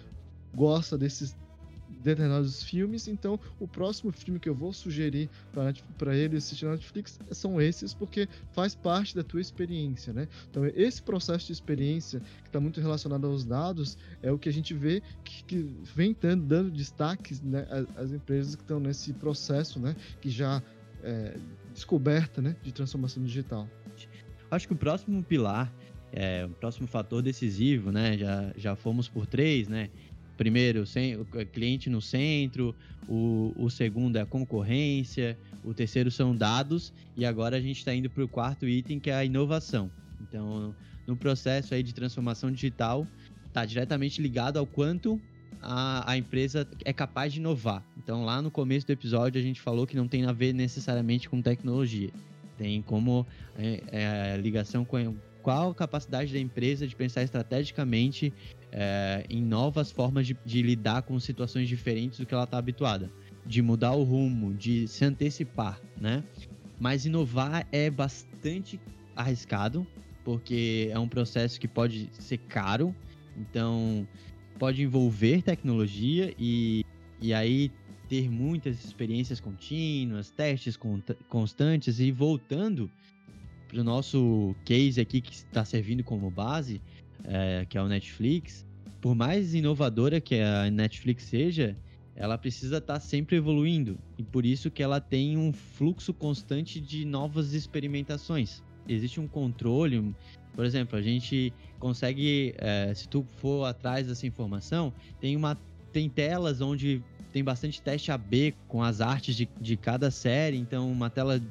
gosta 0.53 0.97
desses 0.97 1.35
determinados 2.03 2.63
filmes, 2.63 3.07
então 3.07 3.39
o 3.59 3.67
próximo 3.67 4.11
filme 4.11 4.39
que 4.39 4.47
eu 4.47 4.55
vou 4.55 4.71
sugerir 4.73 5.29
para 5.97 6.15
ele 6.15 6.37
assistir 6.37 6.65
na 6.65 6.71
Netflix 6.71 7.19
são 7.31 7.59
esses, 7.59 7.93
porque 7.93 8.27
faz 8.51 8.75
parte 8.75 9.15
da 9.15 9.23
tua 9.23 9.41
experiência, 9.41 10.13
né? 10.13 10.27
Então 10.49 10.65
esse 10.65 11.01
processo 11.01 11.47
de 11.47 11.53
experiência 11.53 12.19
que 12.43 12.49
está 12.49 12.59
muito 12.59 12.79
relacionado 12.81 13.25
aos 13.25 13.45
dados 13.45 13.97
é 14.21 14.31
o 14.31 14.37
que 14.37 14.49
a 14.49 14.53
gente 14.53 14.73
vê 14.73 15.01
que, 15.23 15.43
que 15.43 15.75
vem 15.95 16.15
dando, 16.21 16.69
destaques 16.71 17.41
né, 17.41 17.65
às 17.95 18.11
empresas 18.11 18.55
que 18.55 18.61
estão 18.61 18.79
nesse 18.79 19.13
processo, 19.13 19.79
né? 19.79 19.95
Que 20.21 20.29
já 20.29 20.61
é, 21.03 21.37
descoberta, 21.73 22.41
né? 22.41 22.55
De 22.61 22.71
transformação 22.71 23.23
digital. 23.23 23.67
Acho 24.49 24.67
que 24.67 24.73
o 24.73 24.77
próximo 24.77 25.21
pilar, 25.23 25.73
é, 26.11 26.45
o 26.45 26.49
próximo 26.49 26.87
fator 26.87 27.21
decisivo, 27.21 27.91
né? 27.91 28.17
Já, 28.17 28.53
já 28.55 28.75
fomos 28.75 29.09
por 29.09 29.25
três, 29.25 29.67
né? 29.67 29.89
Primeiro 30.37 30.83
o 30.83 31.45
cliente 31.47 31.89
no 31.89 32.01
centro, 32.01 32.75
o, 33.07 33.53
o 33.57 33.69
segundo 33.69 34.17
é 34.17 34.21
a 34.21 34.25
concorrência, 34.25 35.37
o 35.63 35.73
terceiro 35.73 36.11
são 36.11 36.35
dados, 36.35 36.93
e 37.15 37.25
agora 37.25 37.57
a 37.57 37.61
gente 37.61 37.79
está 37.79 37.93
indo 37.93 38.09
para 38.09 38.23
o 38.23 38.27
quarto 38.27 38.67
item, 38.67 38.99
que 38.99 39.09
é 39.09 39.15
a 39.15 39.25
inovação. 39.25 39.89
Então, 40.21 40.73
no 41.05 41.15
processo 41.15 41.73
aí 41.73 41.81
de 41.81 41.93
transformação 41.93 42.51
digital, 42.51 43.07
está 43.47 43.65
diretamente 43.65 44.21
ligado 44.21 44.57
ao 44.57 44.65
quanto 44.65 45.19
a, 45.61 46.11
a, 46.11 46.17
empresa 46.17 46.67
é 46.85 46.93
capaz 46.93 47.33
de 47.33 47.39
inovar. 47.39 47.83
Então, 47.97 48.23
lá 48.23 48.41
no 48.41 48.51
começo 48.51 48.85
do 48.85 48.91
episódio, 48.91 49.39
a 49.39 49.43
gente 49.43 49.59
falou 49.59 49.87
que 49.87 49.95
não 49.95 50.07
tem 50.07 50.25
a 50.25 50.31
ver 50.31 50.53
necessariamente 50.53 51.27
com 51.27 51.41
tecnologia. 51.41 52.11
Tem 52.57 52.81
como 52.81 53.25
é, 53.57 53.83
é, 53.91 54.37
ligação 54.37 54.83
com 54.83 55.15
qual 55.47 55.69
a 55.69 55.73
capacidade 55.73 56.33
da 56.33 56.39
empresa 56.39 56.85
de 56.85 56.93
pensar 56.93 57.23
estrategicamente 57.23 58.33
é, 58.69 59.25
em 59.29 59.41
novas 59.41 59.89
formas 59.89 60.27
de, 60.27 60.35
de, 60.45 60.61
lidar 60.61 61.03
com 61.03 61.17
situações 61.21 61.69
diferentes 61.69 62.19
do 62.19 62.25
que 62.25 62.33
ela 62.33 62.43
está 62.43 62.57
habituada, 62.57 63.09
de 63.45 63.61
mudar 63.61 63.93
o 63.93 64.03
rumo, 64.03 64.53
de 64.53 64.89
se 64.89 65.05
antecipar, 65.05 65.79
né? 65.95 66.21
Mas 66.77 67.05
inovar 67.05 67.65
é 67.71 67.89
bastante 67.89 68.77
arriscado, 69.15 69.87
porque 70.25 70.89
é 70.91 70.99
um 70.99 71.07
processo 71.07 71.57
que 71.61 71.67
pode 71.67 72.09
ser 72.11 72.39
caro, 72.39 72.93
então 73.37 74.05
pode 74.59 74.83
envolver 74.83 75.41
tecnologia 75.43 76.35
e, 76.37 76.83
e 77.21 77.33
aí 77.33 77.71
ter 78.09 78.29
muitas 78.29 78.83
experiências 78.83 79.39
contínuas, 79.39 80.29
testes 80.29 80.77
constantes 81.29 82.01
e 82.01 82.11
voltando 82.11 82.91
para 83.67 83.79
o 83.79 83.83
nosso 83.83 84.55
case 84.63 84.99
aqui 84.99 85.21
que 85.21 85.33
está 85.33 85.65
servindo 85.65 86.03
como 86.03 86.29
base, 86.29 86.81
é, 87.23 87.65
que 87.67 87.77
é 87.77 87.81
o 87.81 87.87
Netflix, 87.87 88.65
por 89.01 89.15
mais 89.15 89.53
inovadora 89.53 90.19
que 90.19 90.35
a 90.39 90.69
Netflix 90.71 91.23
seja, 91.23 91.77
ela 92.15 92.37
precisa 92.37 92.77
estar 92.77 92.95
tá 92.95 92.99
sempre 92.99 93.35
evoluindo 93.35 93.97
e 94.17 94.23
por 94.23 94.45
isso 94.45 94.71
que 94.71 94.81
ela 94.81 94.99
tem 94.99 95.37
um 95.37 95.53
fluxo 95.53 96.13
constante 96.13 96.81
de 96.81 97.05
novas 97.05 97.53
experimentações. 97.53 98.63
Existe 98.87 99.19
um 99.19 99.27
controle, 99.27 100.15
por 100.55 100.65
exemplo, 100.65 100.97
a 100.97 101.01
gente 101.01 101.53
consegue, 101.77 102.55
é, 102.57 102.91
se 102.93 103.07
tu 103.07 103.23
for 103.37 103.65
atrás 103.65 104.07
dessa 104.07 104.25
informação, 104.25 104.93
tem 105.19 105.35
uma 105.35 105.57
tem 105.91 106.09
telas 106.09 106.61
onde 106.61 107.01
tem 107.31 107.43
bastante 107.43 107.81
teste 107.81 108.11
AB 108.11 108.53
com 108.67 108.83
as 108.83 109.01
artes 109.01 109.35
de, 109.35 109.47
de 109.59 109.77
cada 109.77 110.11
série, 110.11 110.57
então 110.57 110.91
uma 110.91 111.09
tela 111.09 111.41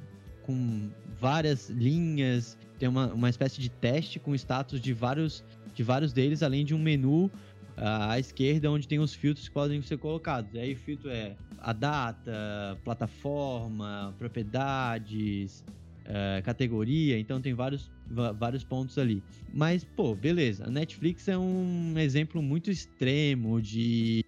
com 0.47 0.89
várias 1.21 1.69
linhas, 1.69 2.57
tem 2.79 2.89
uma, 2.89 3.13
uma 3.13 3.29
espécie 3.29 3.61
de 3.61 3.69
teste 3.69 4.19
com 4.19 4.35
status 4.35 4.81
de 4.81 4.93
vários 4.93 5.45
de 5.75 5.83
vários 5.83 6.13
deles, 6.13 6.43
além 6.43 6.65
de 6.65 6.75
um 6.75 6.79
menu 6.79 7.27
uh, 7.27 7.31
à 8.09 8.19
esquerda 8.19 8.71
onde 8.71 8.89
tem 8.89 8.99
os 8.99 9.15
filtros 9.15 9.47
que 9.47 9.55
podem 9.55 9.83
ser 9.83 9.99
colocados. 9.99 10.55
Aí 10.57 10.73
o 10.73 10.77
filtro 10.77 11.11
é 11.11 11.37
a 11.59 11.73
data, 11.75 12.79
plataforma, 12.83 14.15
propriedades, 14.19 15.63
uh, 16.07 16.43
categoria, 16.43 17.19
então 17.19 17.43
tem 17.43 17.53
vários, 17.53 17.91
vários 18.39 18.65
pontos 18.65 18.97
ali. 18.97 19.23
Mas, 19.53 19.85
pô, 19.85 20.15
beleza. 20.15 20.65
A 20.65 20.71
Netflix 20.71 21.29
é 21.29 21.37
um 21.37 21.95
exemplo 21.99 22.41
muito 22.41 22.71
extremo 22.71 23.61
de, 23.61 24.25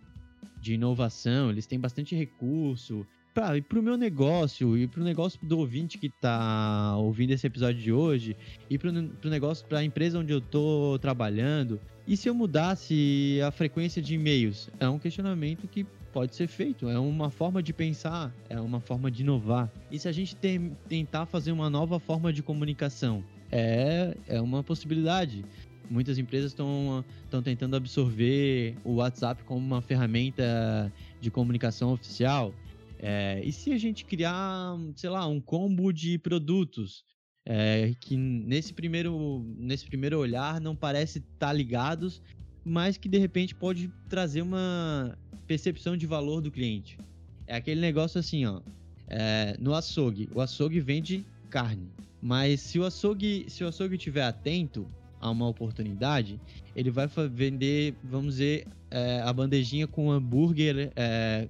de 0.61 0.75
inovação, 0.75 1.51
eles 1.51 1.67
têm 1.67 1.81
bastante 1.81 2.15
recurso, 2.15 3.07
pra, 3.39 3.57
e 3.57 3.63
pro 3.63 3.81
meu 3.81 3.97
negócio, 3.97 4.77
e 4.77 4.89
pro 4.89 5.05
negócio 5.05 5.39
do 5.41 5.61
ouvinte 5.61 5.97
que 5.97 6.09
tá 6.09 6.97
ouvindo 6.97 7.31
esse 7.31 7.47
episódio 7.47 7.81
de 7.81 7.93
hoje, 7.93 8.37
e 8.69 8.77
pro, 8.77 8.93
pro 8.93 9.31
negócio, 9.31 9.65
pra 9.65 9.85
empresa 9.85 10.19
onde 10.19 10.33
eu 10.33 10.41
tô 10.41 10.99
trabalhando, 11.01 11.81
e 12.05 12.17
se 12.17 12.29
eu 12.29 12.35
mudasse 12.35 13.39
a 13.47 13.53
frequência 13.53 14.03
de 14.03 14.17
e-mails? 14.17 14.69
É 14.81 14.89
um 14.89 14.99
questionamento 14.99 15.69
que 15.69 15.87
pode 16.13 16.35
ser 16.35 16.49
feito, 16.49 16.89
é 16.89 16.99
uma 16.99 17.31
forma 17.31 17.63
de 17.63 17.73
pensar, 17.73 18.35
é 18.49 18.61
uma 18.61 18.81
forma 18.81 19.09
de 19.09 19.23
inovar. 19.23 19.71
E 19.89 20.01
se 20.01 20.09
a 20.09 20.13
gente 20.13 20.35
tem, 20.35 20.77
tentar 20.89 21.25
fazer 21.25 21.53
uma 21.53 21.71
nova 21.71 22.01
forma 22.01 22.33
de 22.33 22.43
comunicação? 22.43 23.23
É, 23.53 24.17
é 24.27 24.41
uma 24.41 24.65
possibilidade. 24.65 25.45
Muitas 25.89 26.19
empresas 26.19 26.51
estão 26.51 27.05
tentando 27.45 27.77
absorver 27.77 28.75
o 28.85 28.97
WhatsApp 28.97 29.45
como 29.45 29.65
uma 29.65 29.81
ferramenta 29.81 30.93
de 31.21 31.31
comunicação 31.31 31.93
oficial. 31.93 32.53
É, 32.99 33.41
e 33.45 33.53
se 33.53 33.73
a 33.73 33.79
gente 33.79 34.05
criar, 34.05 34.77
sei 34.97 35.09
lá, 35.09 35.27
um 35.27 35.41
combo 35.41 35.93
de 35.93 36.19
produtos 36.19 37.05
é, 37.47 37.95
que 38.01 38.17
nesse 38.17 38.75
primeiro, 38.75 39.43
nesse 39.57 39.87
primeiro 39.87 40.19
olhar 40.19 40.61
não 40.61 40.75
parece 40.75 41.19
estar 41.19 41.47
tá 41.47 41.53
ligados, 41.53 42.21
mas 42.65 42.99
que 42.99 43.09
de 43.09 43.17
repente 43.17 43.55
pode 43.55 43.91
trazer 44.09 44.43
uma 44.43 45.17
percepção 45.47 45.97
de 45.97 46.07
valor 46.07 46.41
do 46.43 46.51
cliente. 46.51 46.99
É 47.47 47.57
aquele 47.57 47.81
negócio 47.81 48.19
assim, 48.19 48.45
ó. 48.45 48.61
É, 49.07 49.57
no 49.59 49.75
açougue, 49.75 50.29
o 50.35 50.41
açougue 50.41 50.81
vende 50.81 51.25
carne, 51.49 51.89
mas 52.21 52.61
se 52.61 52.79
o 52.79 52.85
açougue, 52.85 53.47
se 53.49 53.65
o 53.65 53.69
açougue 53.69 53.97
estiver 53.97 54.23
atento 54.23 54.87
a 55.19 55.31
uma 55.31 55.49
oportunidade, 55.49 56.39
ele 56.77 56.91
vai 56.91 57.09
vender, 57.31 57.95
vamos 58.05 58.35
dizer, 58.35 58.67
é, 58.91 59.23
a 59.23 59.33
bandejinha 59.33 59.87
com 59.87 60.11
hambúrguer 60.11 60.93
é, 60.95 61.49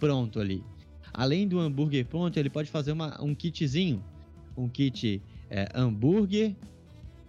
pronto 0.00 0.40
ali 0.40 0.64
além 1.14 1.46
do 1.46 1.60
hambúrguer 1.60 2.04
pronto, 2.04 2.36
ele 2.36 2.50
pode 2.50 2.70
fazer 2.70 2.92
uma, 2.92 3.22
um 3.22 3.34
kitzinho. 3.34 4.02
Um 4.56 4.68
kit 4.68 5.22
é, 5.48 5.68
hambúrguer, 5.74 6.54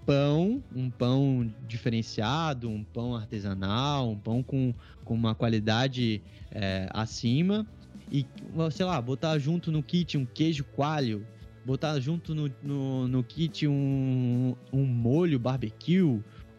pão, 0.05 0.63
um 0.75 0.89
pão 0.89 1.51
diferenciado, 1.67 2.69
um 2.69 2.83
pão 2.83 3.15
artesanal, 3.15 4.11
um 4.11 4.17
pão 4.17 4.43
com, 4.43 4.73
com 5.03 5.13
uma 5.13 5.33
qualidade 5.33 6.21
é, 6.51 6.87
acima. 6.91 7.65
E, 8.11 8.25
sei 8.71 8.85
lá, 8.85 9.01
botar 9.01 9.37
junto 9.39 9.71
no 9.71 9.81
kit 9.81 10.17
um 10.17 10.25
queijo 10.25 10.63
coalho, 10.63 11.25
botar 11.65 11.99
junto 11.99 12.35
no, 12.35 12.51
no, 12.61 13.07
no 13.07 13.23
kit 13.23 13.67
um, 13.67 14.55
um 14.71 14.85
molho 14.85 15.39
barbecue, 15.39 16.03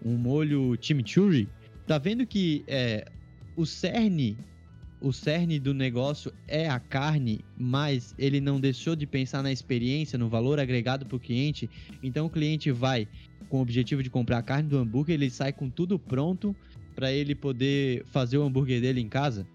um 0.04 0.16
molho 0.16 0.76
chimichurri. 0.80 1.48
Tá 1.86 1.98
vendo 1.98 2.26
que 2.26 2.64
é, 2.66 3.06
o 3.56 3.64
cerne 3.64 4.36
o 5.00 5.12
cerne 5.12 5.58
do 5.58 5.74
negócio 5.74 6.32
é 6.48 6.68
a 6.68 6.80
carne, 6.80 7.44
mas 7.56 8.14
ele 8.18 8.40
não 8.40 8.58
deixou 8.58 8.96
de 8.96 9.06
pensar 9.06 9.42
na 9.42 9.52
experiência, 9.52 10.18
no 10.18 10.28
valor 10.28 10.58
agregado 10.58 11.04
para 11.06 11.16
o 11.16 11.20
cliente. 11.20 11.68
Então 12.02 12.26
o 12.26 12.30
cliente 12.30 12.70
vai 12.70 13.06
com 13.48 13.58
o 13.58 13.62
objetivo 13.62 14.02
de 14.02 14.10
comprar 14.10 14.38
a 14.38 14.42
carne 14.42 14.68
do 14.68 14.78
hambúrguer, 14.78 15.14
ele 15.14 15.30
sai 15.30 15.52
com 15.52 15.68
tudo 15.70 15.98
pronto 15.98 16.54
para 16.94 17.12
ele 17.12 17.34
poder 17.34 18.04
fazer 18.06 18.38
o 18.38 18.42
hambúrguer 18.42 18.80
dele 18.80 19.00
em 19.00 19.08
casa. 19.08 19.46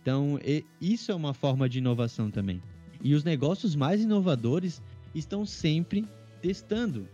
Então 0.00 0.38
isso 0.80 1.12
é 1.12 1.14
uma 1.14 1.34
forma 1.34 1.68
de 1.68 1.78
inovação 1.78 2.30
também. 2.30 2.62
E 3.02 3.14
os 3.14 3.22
negócios 3.22 3.76
mais 3.76 4.00
inovadores 4.00 4.82
estão 5.14 5.44
sempre 5.44 6.04
testando, 6.40 7.08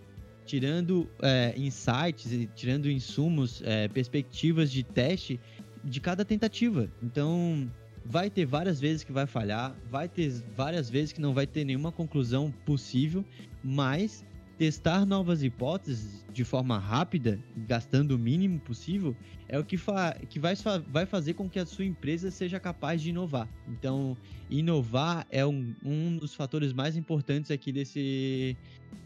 tirando 0.46 1.08
é, 1.20 1.54
insights, 1.56 2.48
tirando 2.54 2.90
insumos, 2.90 3.62
é, 3.64 3.88
perspectivas 3.88 4.70
de 4.70 4.82
teste 4.82 5.40
de 5.84 6.00
cada 6.00 6.24
tentativa. 6.24 6.90
Então, 7.02 7.70
vai 8.04 8.30
ter 8.30 8.44
várias 8.44 8.80
vezes 8.80 9.04
que 9.04 9.12
vai 9.12 9.26
falhar, 9.26 9.74
vai 9.90 10.08
ter 10.08 10.30
várias 10.56 10.88
vezes 10.90 11.12
que 11.12 11.20
não 11.20 11.34
vai 11.34 11.46
ter 11.46 11.64
nenhuma 11.64 11.92
conclusão 11.92 12.52
possível, 12.64 13.24
mas 13.62 14.24
testar 14.58 15.04
novas 15.04 15.42
hipóteses 15.42 16.24
de 16.32 16.44
forma 16.44 16.78
rápida, 16.78 17.38
gastando 17.66 18.12
o 18.12 18.18
mínimo 18.18 18.60
possível, 18.60 19.16
é 19.48 19.58
o 19.58 19.64
que, 19.64 19.76
fa 19.76 20.16
que 20.28 20.38
vai, 20.38 20.54
vai 20.88 21.04
fazer 21.04 21.34
com 21.34 21.48
que 21.48 21.58
a 21.58 21.66
sua 21.66 21.84
empresa 21.84 22.30
seja 22.30 22.60
capaz 22.60 23.02
de 23.02 23.10
inovar. 23.10 23.48
Então, 23.66 24.16
inovar 24.48 25.26
é 25.30 25.44
um, 25.44 25.74
um 25.84 26.16
dos 26.16 26.34
fatores 26.34 26.72
mais 26.72 26.96
importantes 26.96 27.50
aqui 27.50 27.72
desse, 27.72 28.56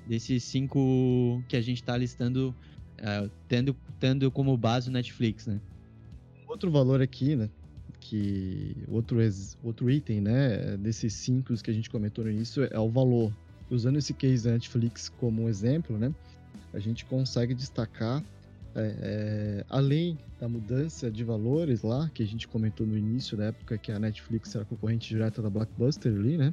desses 0.06 0.44
cinco 0.44 1.42
que 1.48 1.56
a 1.56 1.60
gente 1.62 1.80
está 1.80 1.96
listando, 1.96 2.54
uh, 2.98 3.30
tendo, 3.48 3.74
tendo 3.98 4.30
como 4.30 4.56
base 4.56 4.88
o 4.90 4.92
Netflix, 4.92 5.46
né? 5.46 5.60
Outro 6.56 6.70
valor 6.70 7.02
aqui, 7.02 7.36
né? 7.36 7.48
Que 8.00 8.76
outro, 8.88 9.18
outro 9.62 9.90
item, 9.90 10.20
né? 10.20 10.76
Desses 10.78 11.12
cinco 11.12 11.54
que 11.62 11.70
a 11.70 11.74
gente 11.74 11.90
comentou 11.90 12.24
no 12.24 12.30
início 12.30 12.66
é 12.70 12.78
o 12.78 12.88
valor. 12.88 13.32
Usando 13.70 13.98
esse 13.98 14.14
case 14.14 14.44
da 14.44 14.52
Netflix 14.52 15.08
como 15.08 15.42
um 15.42 15.48
exemplo, 15.48 15.98
né? 15.98 16.12
A 16.72 16.78
gente 16.78 17.04
consegue 17.04 17.54
destacar, 17.54 18.22
é, 18.74 18.94
é, 19.00 19.64
além 19.68 20.18
da 20.40 20.48
mudança 20.48 21.10
de 21.10 21.24
valores 21.24 21.82
lá, 21.82 22.10
que 22.14 22.22
a 22.22 22.26
gente 22.26 22.46
comentou 22.46 22.86
no 22.86 22.96
início 22.96 23.36
da 23.36 23.46
época 23.46 23.76
que 23.76 23.90
a 23.90 23.98
Netflix 23.98 24.54
era 24.54 24.64
concorrente 24.64 25.08
direta 25.08 25.42
da 25.42 25.50
Blockbuster 25.50 26.12
ali, 26.12 26.36
né? 26.36 26.52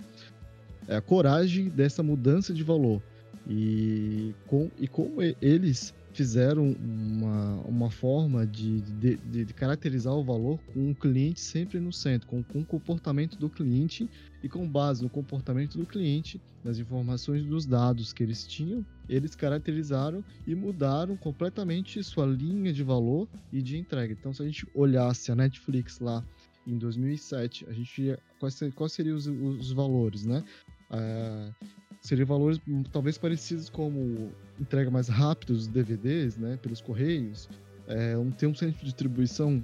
É 0.88 0.96
a 0.96 1.02
coragem 1.02 1.70
dessa 1.70 2.04
mudança 2.04 2.54
de 2.54 2.64
valor. 2.64 3.02
E, 3.48 4.34
com, 4.48 4.70
e 4.80 4.88
como 4.88 5.22
eles 5.42 5.94
fizeram 6.14 6.72
uma, 6.72 7.56
uma 7.62 7.92
forma 7.92 8.46
de, 8.46 8.82
de, 8.82 9.16
de, 9.18 9.54
caracterizar 9.54 10.14
o 10.14 10.24
valor 10.24 10.60
com 10.74 10.92
o 10.92 10.96
cliente 10.96 11.42
sempre 11.42 11.80
no 11.80 11.92
centro, 11.92 12.28
com, 12.28 12.44
com 12.44 12.60
o 12.60 12.66
comportamento 12.66 13.38
do 13.38 13.50
cliente 13.50 14.08
e 14.44 14.48
com 14.48 14.68
base 14.68 15.02
no 15.02 15.10
comportamento 15.10 15.78
do 15.78 15.86
cliente, 15.86 16.40
nas 16.64 16.78
informações 16.78 17.44
dos 17.46 17.66
dados 17.66 18.14
que 18.14 18.22
eles 18.22 18.46
tinham, 18.46 18.86
eles 19.10 19.36
caracterizaram 19.36 20.24
e 20.46 20.54
mudaram 20.54 21.18
completamente 21.18 22.04
sua 22.04 22.26
linha 22.26 22.72
de 22.72 22.84
valor 22.84 23.28
e 23.52 23.62
de 23.62 23.78
entrega. 23.78 24.14
Então, 24.14 24.34
se 24.34 24.42
a 24.44 24.46
gente 24.46 24.68
olhasse 24.74 25.32
a 25.32 25.36
Netflix 25.36 26.00
lá 26.00 26.24
em 26.66 26.78
2007, 26.78 27.66
a 27.68 27.74
gente 27.74 28.18
quais, 28.40 28.60
quais 28.76 28.94
seriam 28.94 29.18
os, 29.18 29.28
os 29.28 29.72
valores, 29.72 30.26
né? 30.26 30.44
Uh, 30.90 31.54
seriam 32.04 32.28
valores 32.28 32.60
talvez 32.92 33.18
parecidos 33.18 33.70
como 33.70 34.32
entrega 34.60 34.92
mais 34.92 35.08
rápida 35.08 35.54
dos 35.54 35.68
DVDs, 35.68 36.38
né, 36.38 36.60
pelos 36.62 36.82
correios, 36.82 37.50
é, 37.88 38.18
um, 38.18 38.30
ter 38.30 38.46
um 38.46 38.54
centro 38.54 38.78
de 38.80 38.86
distribuição 38.86 39.64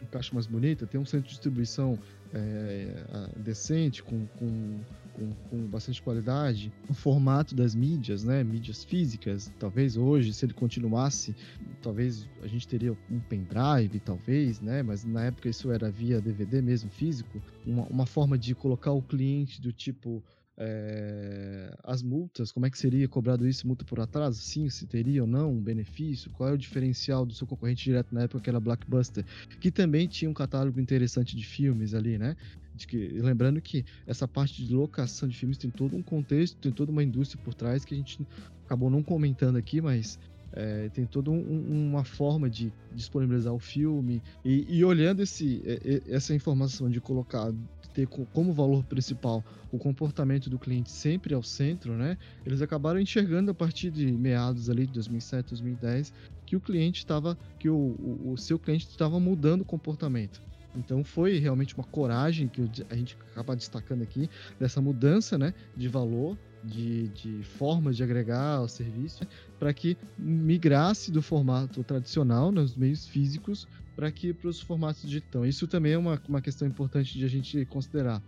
um 0.00 0.06
caixa 0.06 0.32
mais 0.32 0.46
bonita, 0.46 0.86
ter 0.86 0.96
um 0.96 1.04
centro 1.04 1.26
de 1.26 1.34
distribuição 1.34 1.98
é, 2.32 3.04
decente, 3.36 4.02
com, 4.02 4.26
com, 4.38 4.80
com, 5.12 5.32
com, 5.50 5.66
bastante 5.66 6.00
qualidade, 6.00 6.72
o 6.88 6.94
formato 6.94 7.54
das 7.54 7.74
mídias, 7.74 8.24
né, 8.24 8.42
mídias 8.42 8.82
físicas, 8.82 9.52
talvez 9.58 9.96
hoje, 9.96 10.32
se 10.32 10.46
ele 10.46 10.54
continuasse, 10.54 11.34
talvez 11.82 12.26
a 12.42 12.46
gente 12.46 12.66
teria 12.66 12.96
um 13.10 13.20
pendrive, 13.20 14.00
talvez, 14.00 14.60
né, 14.60 14.82
mas 14.82 15.04
na 15.04 15.24
época 15.24 15.48
isso 15.48 15.70
era 15.70 15.90
via 15.90 16.20
DVD 16.20 16.62
mesmo, 16.62 16.88
físico, 16.88 17.42
uma, 17.66 17.84
uma 17.86 18.06
forma 18.06 18.38
de 18.38 18.54
colocar 18.54 18.92
o 18.92 19.02
cliente 19.02 19.60
do 19.60 19.72
tipo 19.72 20.22
é, 20.62 21.74
as 21.82 22.02
multas, 22.02 22.52
como 22.52 22.66
é 22.66 22.70
que 22.70 22.76
seria 22.76 23.08
cobrado 23.08 23.48
isso, 23.48 23.66
multa 23.66 23.82
por 23.82 23.98
atraso? 23.98 24.42
Sim, 24.42 24.68
se 24.68 24.86
teria 24.86 25.22
ou 25.22 25.26
não 25.26 25.52
um 25.52 25.62
benefício? 25.62 26.30
Qual 26.32 26.50
é 26.50 26.52
o 26.52 26.58
diferencial 26.58 27.24
do 27.24 27.32
seu 27.32 27.46
concorrente 27.46 27.82
direto 27.82 28.14
na 28.14 28.24
época 28.24 28.42
que 28.42 28.50
era 28.50 28.60
Blockbuster? 28.60 29.24
Que 29.58 29.70
também 29.70 30.06
tinha 30.06 30.30
um 30.30 30.34
catálogo 30.34 30.78
interessante 30.78 31.34
de 31.34 31.46
filmes 31.46 31.94
ali, 31.94 32.18
né? 32.18 32.36
Que, 32.76 33.08
lembrando 33.08 33.60
que 33.62 33.84
essa 34.06 34.28
parte 34.28 34.62
de 34.64 34.74
locação 34.74 35.26
de 35.26 35.36
filmes 35.36 35.56
tem 35.56 35.70
todo 35.70 35.96
um 35.96 36.02
contexto, 36.02 36.58
tem 36.60 36.70
toda 36.70 36.92
uma 36.92 37.02
indústria 37.02 37.42
por 37.42 37.54
trás 37.54 37.82
que 37.82 37.94
a 37.94 37.96
gente 37.96 38.26
acabou 38.66 38.90
não 38.90 39.02
comentando 39.02 39.56
aqui, 39.56 39.80
mas 39.80 40.18
é, 40.52 40.90
tem 40.90 41.06
toda 41.06 41.30
um, 41.30 41.88
uma 41.88 42.04
forma 42.04 42.50
de 42.50 42.70
disponibilizar 42.94 43.54
o 43.54 43.58
filme 43.58 44.20
e, 44.44 44.66
e 44.76 44.84
olhando 44.84 45.22
esse, 45.22 45.62
essa 46.06 46.34
informação 46.34 46.90
de 46.90 47.00
colocar 47.00 47.50
ter 47.90 48.06
como 48.06 48.52
valor 48.52 48.84
principal 48.84 49.44
o 49.72 49.78
comportamento 49.78 50.48
do 50.48 50.58
cliente 50.58 50.90
sempre 50.90 51.34
ao 51.34 51.42
centro, 51.42 51.94
né? 51.94 52.16
Eles 52.44 52.62
acabaram 52.62 53.00
enxergando 53.00 53.50
a 53.50 53.54
partir 53.54 53.90
de 53.90 54.10
meados 54.10 54.68
ali 54.68 54.86
de 54.86 54.92
2007, 54.92 55.50
2010 55.50 56.12
que 56.50 56.56
o 56.56 56.60
cliente 56.60 56.98
estava, 56.98 57.38
que 57.60 57.68
o, 57.68 57.94
o, 58.24 58.36
seu 58.36 58.58
cliente 58.58 58.88
estava 58.88 59.20
mudando 59.20 59.60
o 59.60 59.64
comportamento. 59.64 60.42
Então 60.74 61.04
foi 61.04 61.38
realmente 61.38 61.76
uma 61.76 61.84
coragem 61.84 62.48
que 62.48 62.68
a 62.90 62.96
gente 62.96 63.16
acaba 63.30 63.54
destacando 63.54 64.02
aqui 64.02 64.28
dessa 64.58 64.80
mudança, 64.80 65.38
né, 65.38 65.54
de 65.76 65.86
valor, 65.86 66.36
de, 66.64 67.06
de 67.08 67.42
formas 67.44 67.96
de 67.96 68.02
agregar 68.02 68.60
o 68.62 68.68
serviço, 68.68 69.24
para 69.60 69.72
que 69.72 69.96
migrasse 70.18 71.12
do 71.12 71.22
formato 71.22 71.84
tradicional 71.84 72.50
nos 72.50 72.76
meios 72.76 73.06
físicos 73.06 73.68
para 74.00 74.10
que 74.10 74.32
para 74.32 74.48
os 74.48 74.58
formatos 74.58 75.02
digitais. 75.02 75.56
Isso 75.56 75.68
também 75.68 75.92
é 75.92 75.98
uma, 75.98 76.18
uma 76.26 76.40
questão 76.40 76.66
importante 76.66 77.18
de 77.18 77.22
a 77.22 77.28
gente 77.28 77.66
considerar. 77.66 78.22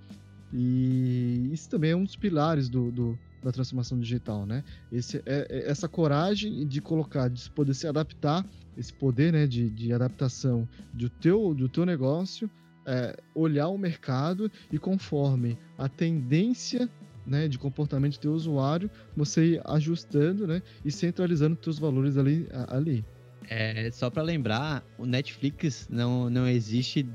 E 0.52 1.48
isso 1.50 1.70
também 1.70 1.92
é 1.92 1.96
um 1.96 2.04
dos 2.04 2.14
pilares 2.14 2.68
do, 2.68 2.90
do 2.90 3.18
da 3.42 3.50
transformação 3.50 3.98
digital, 3.98 4.44
né? 4.44 4.62
Esse, 4.92 5.16
é, 5.24 5.46
é, 5.48 5.70
essa 5.70 5.88
coragem 5.88 6.66
de 6.68 6.80
colocar, 6.82 7.28
de 7.28 7.50
poder 7.50 7.72
se 7.72 7.86
adaptar, 7.86 8.46
esse 8.76 8.92
poder 8.92 9.32
né, 9.32 9.46
de, 9.46 9.70
de 9.70 9.94
adaptação 9.94 10.68
do 10.92 11.08
teu, 11.08 11.54
do 11.54 11.70
teu 11.70 11.86
negócio, 11.86 12.50
é, 12.84 13.16
olhar 13.34 13.68
o 13.68 13.78
mercado 13.78 14.52
e 14.70 14.78
conforme 14.78 15.58
a 15.78 15.88
tendência 15.88 16.88
né, 17.26 17.48
de 17.48 17.58
comportamento 17.58 18.16
do 18.16 18.20
teu 18.20 18.34
usuário, 18.34 18.90
você 19.16 19.54
ir 19.54 19.62
ajustando 19.64 20.46
né, 20.46 20.62
e 20.84 20.92
centralizando 20.92 21.54
os 21.54 21.60
teus 21.60 21.78
valores 21.78 22.18
ali. 22.18 22.46
ali. 22.68 23.04
É, 23.48 23.90
só 23.90 24.10
para 24.10 24.22
lembrar, 24.22 24.84
o 24.98 25.06
Netflix 25.06 25.88
não, 25.90 26.30
não 26.30 26.48
existe 26.48 27.06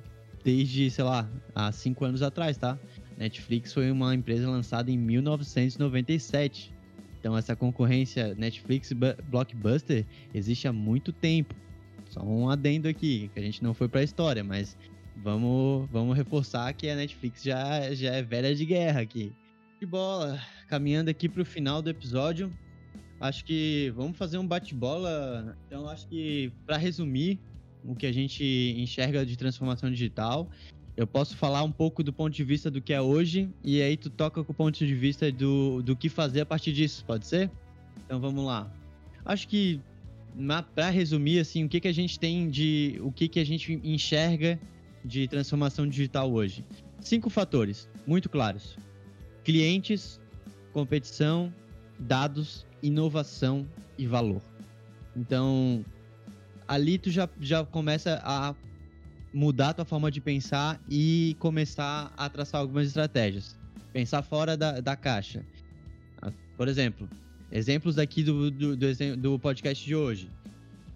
desde, 0.44 0.90
sei 0.90 1.04
lá, 1.04 1.30
há 1.54 1.72
cinco 1.72 2.06
anos 2.06 2.22
atrás, 2.22 2.58
tá? 2.58 2.78
Netflix 3.18 3.74
foi 3.74 3.90
uma 3.92 4.14
empresa 4.14 4.50
lançada 4.50 4.92
em 4.92 4.98
1997. 4.98 6.74
Então 7.20 7.36
essa 7.36 7.56
concorrência 7.56 8.36
Netflix 8.36 8.94
Blockbuster 9.30 10.06
existe 10.34 10.68
há 10.68 10.74
muito 10.74 11.12
tempo. 11.12 11.56
Só 12.10 12.22
um 12.24 12.50
adendo 12.50 12.88
aqui, 12.88 13.30
que 13.34 13.40
a 13.40 13.44
gente 13.44 13.64
não 13.64 13.74
foi 13.74 13.90
para 13.90 14.02
a 14.02 14.04
história, 14.04 14.44
mas 14.44 14.78
vamos, 15.18 15.90
vamos 15.92 16.16
reforçar 16.16 16.72
que 16.74 16.88
a 16.90 16.96
Netflix 16.96 17.44
já, 17.44 17.94
já 17.94 18.14
é 18.14 18.22
velha 18.22 18.56
de 18.56 18.66
guerra 18.66 19.02
aqui. 19.02 19.34
De 19.80 19.86
bola, 19.86 20.40
caminhando 20.68 21.10
aqui 21.10 21.28
para 21.28 21.42
o 21.42 21.46
final 21.46 21.82
do 21.82 21.90
episódio, 21.90 22.52
Acho 23.20 23.44
que 23.44 23.92
vamos 23.96 24.18
fazer 24.18 24.38
um 24.38 24.48
bate-bola. 24.48 25.58
Então, 25.66 25.88
acho 25.90 26.08
que 26.08 26.52
para 26.66 26.78
resumir 26.78 27.40
o 27.84 27.96
que 27.96 28.06
a 28.06 28.12
gente 28.12 28.76
enxerga 28.78 29.26
de 29.26 29.36
transformação 29.36 29.90
digital, 29.90 30.50
eu 30.96 31.08
posso 31.08 31.38
falar 31.38 31.64
um 31.64 31.72
pouco 31.72 32.04
do 32.04 32.12
ponto 32.12 32.34
de 32.34 32.44
vista 32.44 32.70
do 32.70 32.82
que 32.82 32.92
é 32.92 33.02
hoje 33.02 33.50
e 33.64 33.82
aí 33.82 33.96
tu 33.96 34.10
toca 34.10 34.44
com 34.44 34.52
o 34.52 34.56
ponto 34.56 34.78
de 34.78 34.96
vista 34.96 35.32
do, 35.32 35.82
do 35.84 35.96
que 35.96 36.10
fazer 36.10 36.42
a 36.42 36.46
partir 36.46 36.74
disso, 36.74 37.06
pode 37.06 37.26
ser? 37.28 37.52
Então 38.06 38.20
vamos 38.20 38.44
lá. 38.44 38.72
Acho 39.24 39.48
que 39.48 39.80
para 40.74 40.90
resumir 40.90 41.40
assim, 41.40 41.64
o 41.64 41.70
que 41.70 41.80
que 41.80 41.88
a 41.88 41.94
gente 41.94 42.20
tem 42.20 42.50
de 42.50 43.00
o 43.02 43.12
que 43.12 43.28
que 43.28 43.40
a 43.40 43.46
gente 43.46 43.80
enxerga 43.84 44.60
de 45.04 45.28
transformação 45.28 45.88
digital 45.88 46.32
hoje? 46.32 46.66
Cinco 47.00 47.30
fatores 47.30 47.88
muito 48.06 48.28
claros: 48.28 48.78
clientes, 49.44 50.20
competição, 50.74 51.54
dados, 52.00 52.66
inovação 52.82 53.68
e 53.98 54.06
valor. 54.06 54.42
Então, 55.16 55.84
ali 56.68 56.98
tu 56.98 57.10
já, 57.10 57.28
já 57.40 57.66
começa 57.66 58.22
a 58.24 58.56
mudar 59.34 59.74
tua 59.74 59.86
forma 59.86 60.12
de 60.12 60.22
pensar 60.22 60.80
e 60.90 61.36
começar 61.40 62.14
a 62.16 62.30
traçar 62.30 62.62
algumas 62.62 62.88
estratégias. 62.88 63.58
Pensar 63.94 64.22
fora 64.22 64.56
da, 64.56 64.80
da 64.80 64.96
caixa. 64.96 65.46
Ah, 66.22 66.32
por 66.56 66.68
exemplo, 66.68 67.10
exemplos 67.52 67.96
daqui 67.96 68.24
do, 68.24 68.52
do, 68.52 68.76
do, 68.76 69.18
do 69.18 69.40
podcast 69.40 69.84
de 69.84 69.96
hoje. 69.96 70.30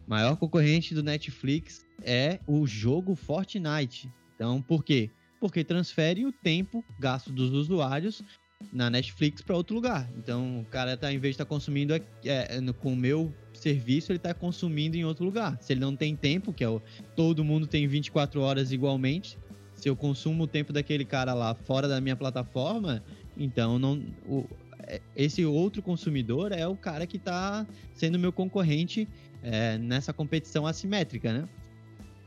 Maior 0.07 0.35
concorrente 0.35 0.93
do 0.93 1.01
Netflix 1.01 1.85
é 2.03 2.39
o 2.45 2.67
jogo 2.67 3.15
Fortnite. 3.15 4.11
Então, 4.35 4.61
por 4.61 4.83
quê? 4.83 5.09
Porque 5.39 5.63
transfere 5.63 6.25
o 6.25 6.31
tempo 6.31 6.83
gasto 6.99 7.31
dos 7.31 7.51
usuários 7.51 8.23
na 8.71 8.89
Netflix 8.89 9.41
para 9.41 9.55
outro 9.55 9.75
lugar. 9.75 10.09
Então, 10.17 10.61
o 10.61 10.65
cara 10.65 10.95
tá, 10.97 11.11
em 11.11 11.19
vez 11.19 11.31
de 11.31 11.35
estar 11.35 11.45
tá 11.45 11.49
consumindo 11.49 11.93
é, 11.93 12.01
é, 12.25 12.73
com 12.79 12.93
o 12.93 12.95
meu 12.95 13.33
serviço, 13.53 14.11
ele 14.11 14.17
está 14.17 14.33
consumindo 14.33 14.95
em 14.97 15.05
outro 15.05 15.23
lugar. 15.23 15.57
Se 15.61 15.73
ele 15.73 15.79
não 15.79 15.95
tem 15.95 16.15
tempo, 16.15 16.53
que 16.53 16.63
é 16.63 16.69
o, 16.69 16.81
todo 17.15 17.43
mundo 17.43 17.67
tem 17.67 17.87
24 17.87 18.41
horas 18.41 18.71
igualmente, 18.71 19.37
se 19.75 19.89
eu 19.89 19.95
consumo 19.95 20.43
o 20.43 20.47
tempo 20.47 20.71
daquele 20.71 21.05
cara 21.05 21.33
lá 21.33 21.55
fora 21.55 21.87
da 21.87 21.99
minha 21.99 22.15
plataforma, 22.15 23.03
então 23.37 23.79
não, 23.79 24.03
o, 24.27 24.45
é, 24.83 25.01
esse 25.15 25.43
outro 25.45 25.81
consumidor 25.81 26.51
é 26.51 26.67
o 26.67 26.75
cara 26.75 27.07
que 27.07 27.17
está 27.17 27.65
sendo 27.93 28.19
meu 28.19 28.31
concorrente 28.31 29.07
é, 29.43 29.77
nessa 29.77 30.13
competição 30.13 30.67
assimétrica, 30.67 31.33
né? 31.33 31.49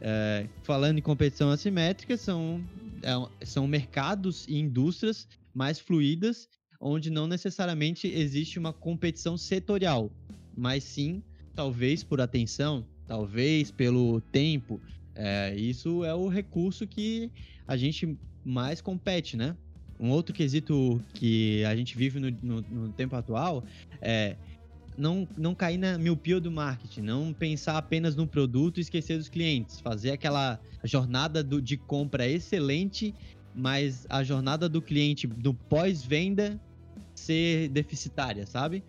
É, 0.00 0.46
falando 0.62 0.98
em 0.98 1.02
competição 1.02 1.50
assimétrica, 1.50 2.16
são, 2.16 2.62
é, 3.02 3.46
são 3.46 3.66
mercados 3.66 4.46
e 4.48 4.58
indústrias 4.58 5.26
mais 5.54 5.78
fluídas, 5.78 6.48
onde 6.80 7.10
não 7.10 7.26
necessariamente 7.26 8.06
existe 8.06 8.58
uma 8.58 8.72
competição 8.72 9.38
setorial, 9.38 10.10
mas 10.56 10.84
sim, 10.84 11.22
talvez 11.54 12.02
por 12.02 12.20
atenção, 12.20 12.84
talvez 13.06 13.70
pelo 13.70 14.20
tempo. 14.20 14.80
É, 15.14 15.54
isso 15.56 16.04
é 16.04 16.14
o 16.14 16.28
recurso 16.28 16.86
que 16.86 17.30
a 17.66 17.76
gente 17.76 18.18
mais 18.44 18.80
compete, 18.80 19.36
né? 19.36 19.56
Um 19.98 20.10
outro 20.10 20.34
quesito 20.34 21.00
que 21.14 21.64
a 21.64 21.74
gente 21.76 21.96
vive 21.96 22.18
no, 22.18 22.30
no, 22.42 22.60
no 22.62 22.92
tempo 22.92 23.14
atual 23.14 23.64
é 24.02 24.36
não, 24.96 25.26
não 25.36 25.54
cair 25.54 25.78
na 25.78 25.98
miopia 25.98 26.40
do 26.40 26.50
marketing, 26.50 27.02
não 27.02 27.32
pensar 27.32 27.76
apenas 27.76 28.14
no 28.14 28.26
produto 28.26 28.78
e 28.78 28.80
esquecer 28.80 29.18
dos 29.18 29.28
clientes, 29.28 29.80
fazer 29.80 30.12
aquela 30.12 30.60
jornada 30.84 31.42
do, 31.42 31.60
de 31.60 31.76
compra 31.76 32.28
excelente, 32.28 33.14
mas 33.54 34.06
a 34.08 34.22
jornada 34.24 34.68
do 34.68 34.82
cliente 34.82 35.26
do 35.26 35.54
pós-venda 35.54 36.60
ser 37.14 37.68
deficitária, 37.68 38.46
sabe? 38.46 38.82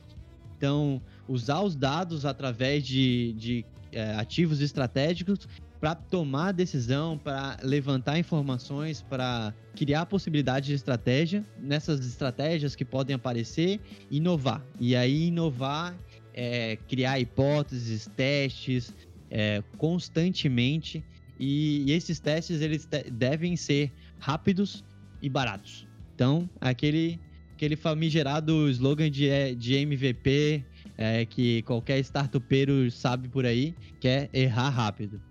Então, 0.58 1.02
usar 1.28 1.62
os 1.62 1.76
dados 1.76 2.26
através 2.26 2.86
de, 2.86 3.34
de 3.34 3.66
é, 3.92 4.16
ativos 4.16 4.62
estratégicos 4.62 5.48
para 5.80 5.94
tomar 5.94 6.52
decisão, 6.52 7.18
para 7.18 7.58
levantar 7.62 8.18
informações, 8.18 9.02
para 9.02 9.54
criar 9.76 10.06
possibilidades 10.06 10.68
de 10.68 10.74
estratégia, 10.74 11.46
nessas 11.60 12.00
estratégias 12.06 12.76
que 12.76 12.86
podem 12.86 13.16
aparecer, 13.16 13.80
inovar. 14.10 14.66
E 14.80 14.96
aí 14.96 15.28
inovar 15.28 15.96
é 16.34 16.78
criar 16.88 17.20
hipóteses, 17.20 18.10
testes 18.16 18.94
é, 19.30 19.62
constantemente. 19.78 21.04
E, 21.40 21.84
e, 21.86 21.92
esses 21.92 22.20
testes 22.20 22.62
eles 22.62 22.86
te 22.86 23.10
devem 23.12 23.56
ser 23.56 23.92
rápidos 24.26 24.84
e 25.22 25.30
baratos. 25.30 25.88
Então, 26.16 26.50
aquele, 26.60 27.20
aquele 27.54 27.76
famigerado 27.76 28.68
slogan 28.70 29.12
de, 29.12 29.30
é, 29.30 29.54
de 29.54 29.76
MVP 29.76 30.66
é, 30.98 31.26
que 31.26 31.62
qualquer 31.62 32.00
startupeiro 32.00 32.90
sabe 32.90 33.28
por 33.28 33.46
aí, 33.46 33.76
que 34.00 34.08
é 34.08 34.28
errar 34.34 34.70
rápido. 34.70 35.22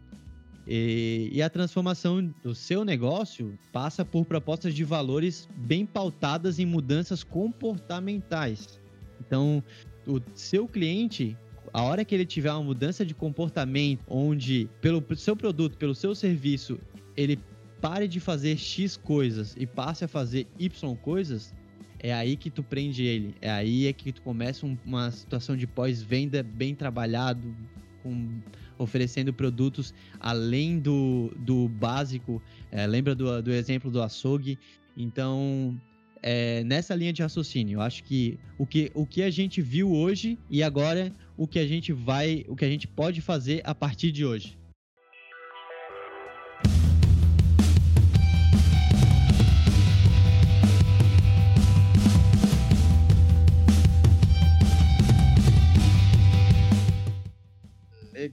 E, 0.67 1.29
e, 1.33 1.43
a 1.43 1.51
transformação 1.51 2.33
do 2.43 2.55
seu 2.55 2.85
negócio 2.85 3.59
passa 3.73 4.05
por 4.05 4.25
propostas 4.25 4.73
de 4.73 4.85
valores 4.85 5.49
bem 5.57 5.85
pautadas 5.85 6.61
em 6.61 6.65
mudanças 6.65 7.25
comportamentais. 7.25 8.81
Então, 9.21 9.63
o 10.07 10.21
seu 10.35 10.69
cliente, 10.69 11.37
a 11.73 11.83
hora 11.83 12.05
que 12.05 12.15
ele 12.15 12.25
tiver 12.25 12.53
uma 12.53 12.63
mudança 12.63 13.05
de 13.05 13.13
comportamento, 13.13 14.05
onde 14.09 14.69
pelo 14.81 15.05
seu 15.17 15.37
produto, 15.37 15.77
pelo 15.77 15.95
seu 15.95 16.15
serviço, 16.15 16.79
ele 17.17 17.39
pare 17.85 18.09
de 18.09 18.19
fazer 18.19 18.57
X 18.57 18.97
coisas 18.97 19.55
e 19.59 19.67
passe 19.67 20.07
a 20.07 20.09
fazer 20.09 20.47
Y 20.59 20.97
coisas, 20.97 21.53
é 21.99 22.15
aí 22.15 22.35
que 22.35 22.49
tu 22.49 22.63
prende 22.63 23.05
ele. 23.05 23.35
É 23.43 23.51
aí 23.51 23.87
é 23.87 23.93
que 23.93 24.11
tu 24.11 24.23
começa 24.23 24.65
um, 24.65 24.75
uma 24.87 25.11
situação 25.11 25.55
de 25.55 25.67
pós-venda 25.67 26.43
bem 26.43 26.75
trabalhado, 26.75 27.55
com 28.03 28.41
oferecendo 28.79 29.35
produtos 29.35 29.93
além 30.19 30.79
do, 30.79 31.31
do 31.37 31.69
básico. 31.69 32.41
É, 32.73 32.87
lembra 32.87 33.15
do, 33.15 33.43
do 33.43 33.53
exemplo 33.53 33.91
do 33.91 34.01
açougue? 34.01 34.59
Então, 34.97 35.79
é, 36.23 36.65
nessa 36.65 36.95
linha 36.95 37.13
de 37.13 37.21
raciocínio, 37.21 37.77
eu 37.77 37.81
acho 37.83 38.03
que 38.03 38.39
o, 38.57 38.67
que 38.67 38.91
o 38.95 39.05
que 39.05 39.23
a 39.23 39.29
gente 39.29 39.61
viu 39.61 39.93
hoje 39.93 40.39
e 40.49 40.63
agora 40.63 41.15
o 41.37 41.47
que 41.47 41.59
a 41.59 41.67
gente 41.67 41.93
vai, 41.93 42.47
o 42.49 42.57
que 42.57 42.65
a 42.65 42.71
gente 42.71 42.89
pode 42.89 43.21
fazer 43.21 43.61
a 43.63 43.75
partir 43.75 44.11
de 44.11 44.25
hoje. 44.25 44.57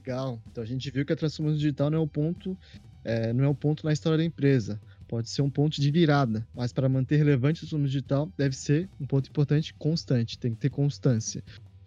Legal. 0.04 0.42
Então 0.50 0.62
a 0.62 0.66
gente 0.66 0.90
viu 0.90 1.06
que 1.06 1.12
a 1.12 1.16
transformação 1.16 1.56
digital 1.56 1.90
não 1.90 1.98
é 1.98 2.00
o 2.00 2.08
ponto, 2.08 2.58
é, 3.04 3.32
não 3.32 3.44
é 3.44 3.48
o 3.48 3.54
ponto 3.54 3.84
na 3.84 3.92
história 3.92 4.18
da 4.18 4.24
empresa. 4.24 4.80
Pode 5.06 5.30
ser 5.30 5.42
um 5.42 5.50
ponto 5.50 5.80
de 5.80 5.90
virada, 5.90 6.46
mas 6.54 6.72
para 6.72 6.88
manter 6.88 7.16
relevante 7.16 7.58
a 7.58 7.60
transformação 7.60 7.86
digital 7.86 8.32
deve 8.36 8.56
ser 8.56 8.90
um 8.98 9.06
ponto 9.06 9.28
importante 9.28 9.74
constante, 9.74 10.38
tem 10.38 10.52
que 10.52 10.58
ter 10.58 10.70
constância 10.70 11.42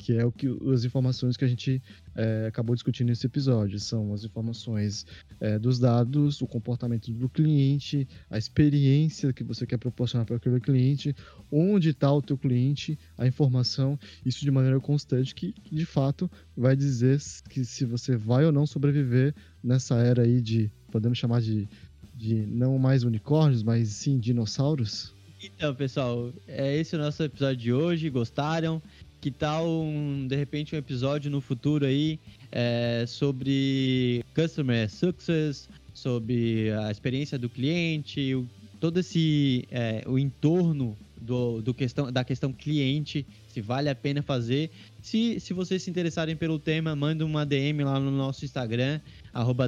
que 0.06 0.14
é 0.14 0.24
o 0.24 0.32
que 0.32 0.48
as 0.72 0.86
informações 0.86 1.36
que 1.36 1.44
a 1.44 1.48
gente 1.48 1.82
é, 2.16 2.46
acabou 2.48 2.76
discutindo 2.76 3.08
nesse 3.08 3.26
episódio. 3.26 3.80
São 3.80 4.14
as 4.14 4.24
informações 4.24 5.04
é, 5.40 5.58
dos 5.58 5.80
dados, 5.80 6.44
o 6.44 6.48
comportamento 6.48 7.12
do 7.12 7.28
cliente, 7.28 8.08
a 8.30 8.38
experiência 8.38 9.34
que 9.34 9.44
você 9.44 9.66
quer 9.66 9.80
proporcionar 9.80 10.24
para 10.28 10.36
aquele 10.36 10.60
cliente, 10.60 11.16
onde 11.52 11.90
está 11.90 12.14
o 12.14 12.22
teu 12.22 12.38
cliente, 12.38 13.00
a 13.18 13.26
informação, 13.26 13.98
isso 14.24 14.42
de 14.42 14.52
maneira 14.52 14.80
constante, 14.80 15.34
que 15.34 15.56
de 15.72 15.86
fato 15.88 16.30
vai 16.56 16.76
dizer 16.76 17.20
que 17.50 17.66
se 17.66 17.84
você 17.84 18.16
vai 18.16 18.46
ou 18.46 18.52
não 18.52 18.68
sobreviver 18.68 19.34
nessa 19.64 19.96
era 19.96 20.22
aí 20.22 20.40
de, 20.40 20.72
podemos 20.92 21.18
chamar 21.18 21.42
de, 21.42 21.68
de 22.14 22.46
não 22.46 22.78
mais 22.78 23.04
unicórnios, 23.04 23.64
mas 23.64 23.90
sim 23.90 24.20
dinossauros. 24.20 25.16
Então, 25.42 25.74
pessoal, 25.74 26.32
é 26.48 26.78
esse 26.78 26.96
o 26.96 27.00
nosso 27.00 27.24
episódio 27.24 27.58
de 27.58 27.74
hoje. 27.74 28.10
Gostaram? 28.10 28.82
Que 29.26 29.32
tal, 29.32 29.68
um, 29.68 30.28
de 30.28 30.36
repente, 30.36 30.76
um 30.76 30.78
episódio 30.78 31.32
no 31.32 31.42
futuro 31.42 31.84
aí 31.84 32.20
é, 32.52 33.06
sobre 33.08 34.24
Customer 34.36 34.88
Success, 34.88 35.68
sobre 35.96 36.72
a 36.72 36.92
experiência 36.92 37.36
do 37.36 37.50
cliente, 37.50 38.36
o, 38.36 38.48
todo 38.80 39.00
esse 39.00 39.68
é, 39.72 40.04
o 40.06 40.20
entorno 40.20 40.96
do, 41.20 41.60
do 41.60 41.74
questão, 41.74 42.12
da 42.12 42.24
questão 42.24 42.54
cliente, 42.54 43.26
se 43.48 43.62
vale 43.62 43.90
a 43.90 43.96
pena 43.96 44.22
fazer. 44.22 44.70
Se, 45.02 45.40
se 45.40 45.56
vocês 45.56 45.82
se 45.82 45.90
interessarem 45.90 46.36
pelo 46.36 46.60
tema, 46.60 46.96
manda 46.96 47.26
uma 47.26 47.44
DM 47.44 47.84
lá 47.84 48.00
no 48.00 48.12
nosso 48.12 48.46
Instagram, 48.46 49.02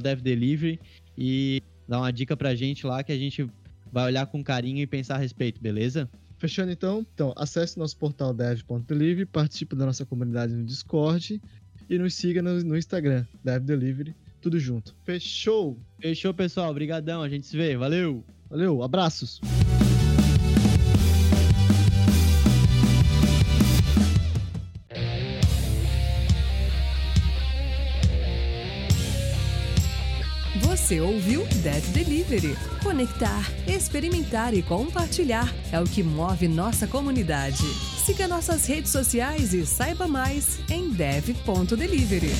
DevDelivery, 0.04 0.80
e 1.18 1.64
dá 1.88 1.98
uma 1.98 2.14
dica 2.14 2.38
pra 2.38 2.54
gente 2.54 2.86
lá 2.86 3.04
que 3.04 3.12
a 3.12 3.18
gente 3.18 3.50
vai 3.92 4.06
olhar 4.06 4.28
com 4.28 4.44
carinho 4.44 4.78
e 4.84 4.86
pensar 4.86 5.16
a 5.16 5.18
respeito, 5.18 5.60
beleza? 5.60 6.08
Fechando 6.38 6.72
então, 6.72 7.06
então 7.14 7.34
acesse 7.36 7.80
nosso 7.80 7.98
portal 7.98 8.34
dev.delivery, 8.34 9.26
participe 9.26 9.76
da 9.76 9.86
nossa 9.86 10.06
comunidade 10.06 10.54
no 10.54 10.64
Discord 10.64 11.42
e 11.90 11.98
nos 11.98 12.14
siga 12.14 12.42
no, 12.42 12.64
no 12.64 12.78
Instagram, 12.78 13.26
DevDelivery, 13.44 14.16
tudo 14.40 14.60
junto. 14.60 14.96
Fechou? 15.04 15.80
Fechou, 16.00 16.34
pessoal. 16.34 16.70
Obrigadão, 16.70 17.22
a 17.22 17.30
gente 17.30 17.48
se 17.48 17.58
vê. 17.58 17.76
Valeu! 17.76 18.24
Valeu, 18.50 18.84
abraços! 18.84 19.42
Você 30.88 31.02
ouviu 31.02 31.46
Dev 31.64 31.84
Delivery. 31.88 32.58
Conectar, 32.82 33.52
experimentar 33.68 34.54
e 34.54 34.62
compartilhar 34.62 35.54
é 35.70 35.82
o 35.82 35.84
que 35.84 36.02
move 36.02 36.48
nossa 36.48 36.88
comunidade. 36.88 37.62
Siga 38.06 38.26
nossas 38.26 38.66
redes 38.66 38.90
sociais 38.90 39.54
e 39.54 39.66
saiba 39.66 40.08
mais 40.08 40.60
em 40.70 40.88
dev.delivery. 40.88 42.32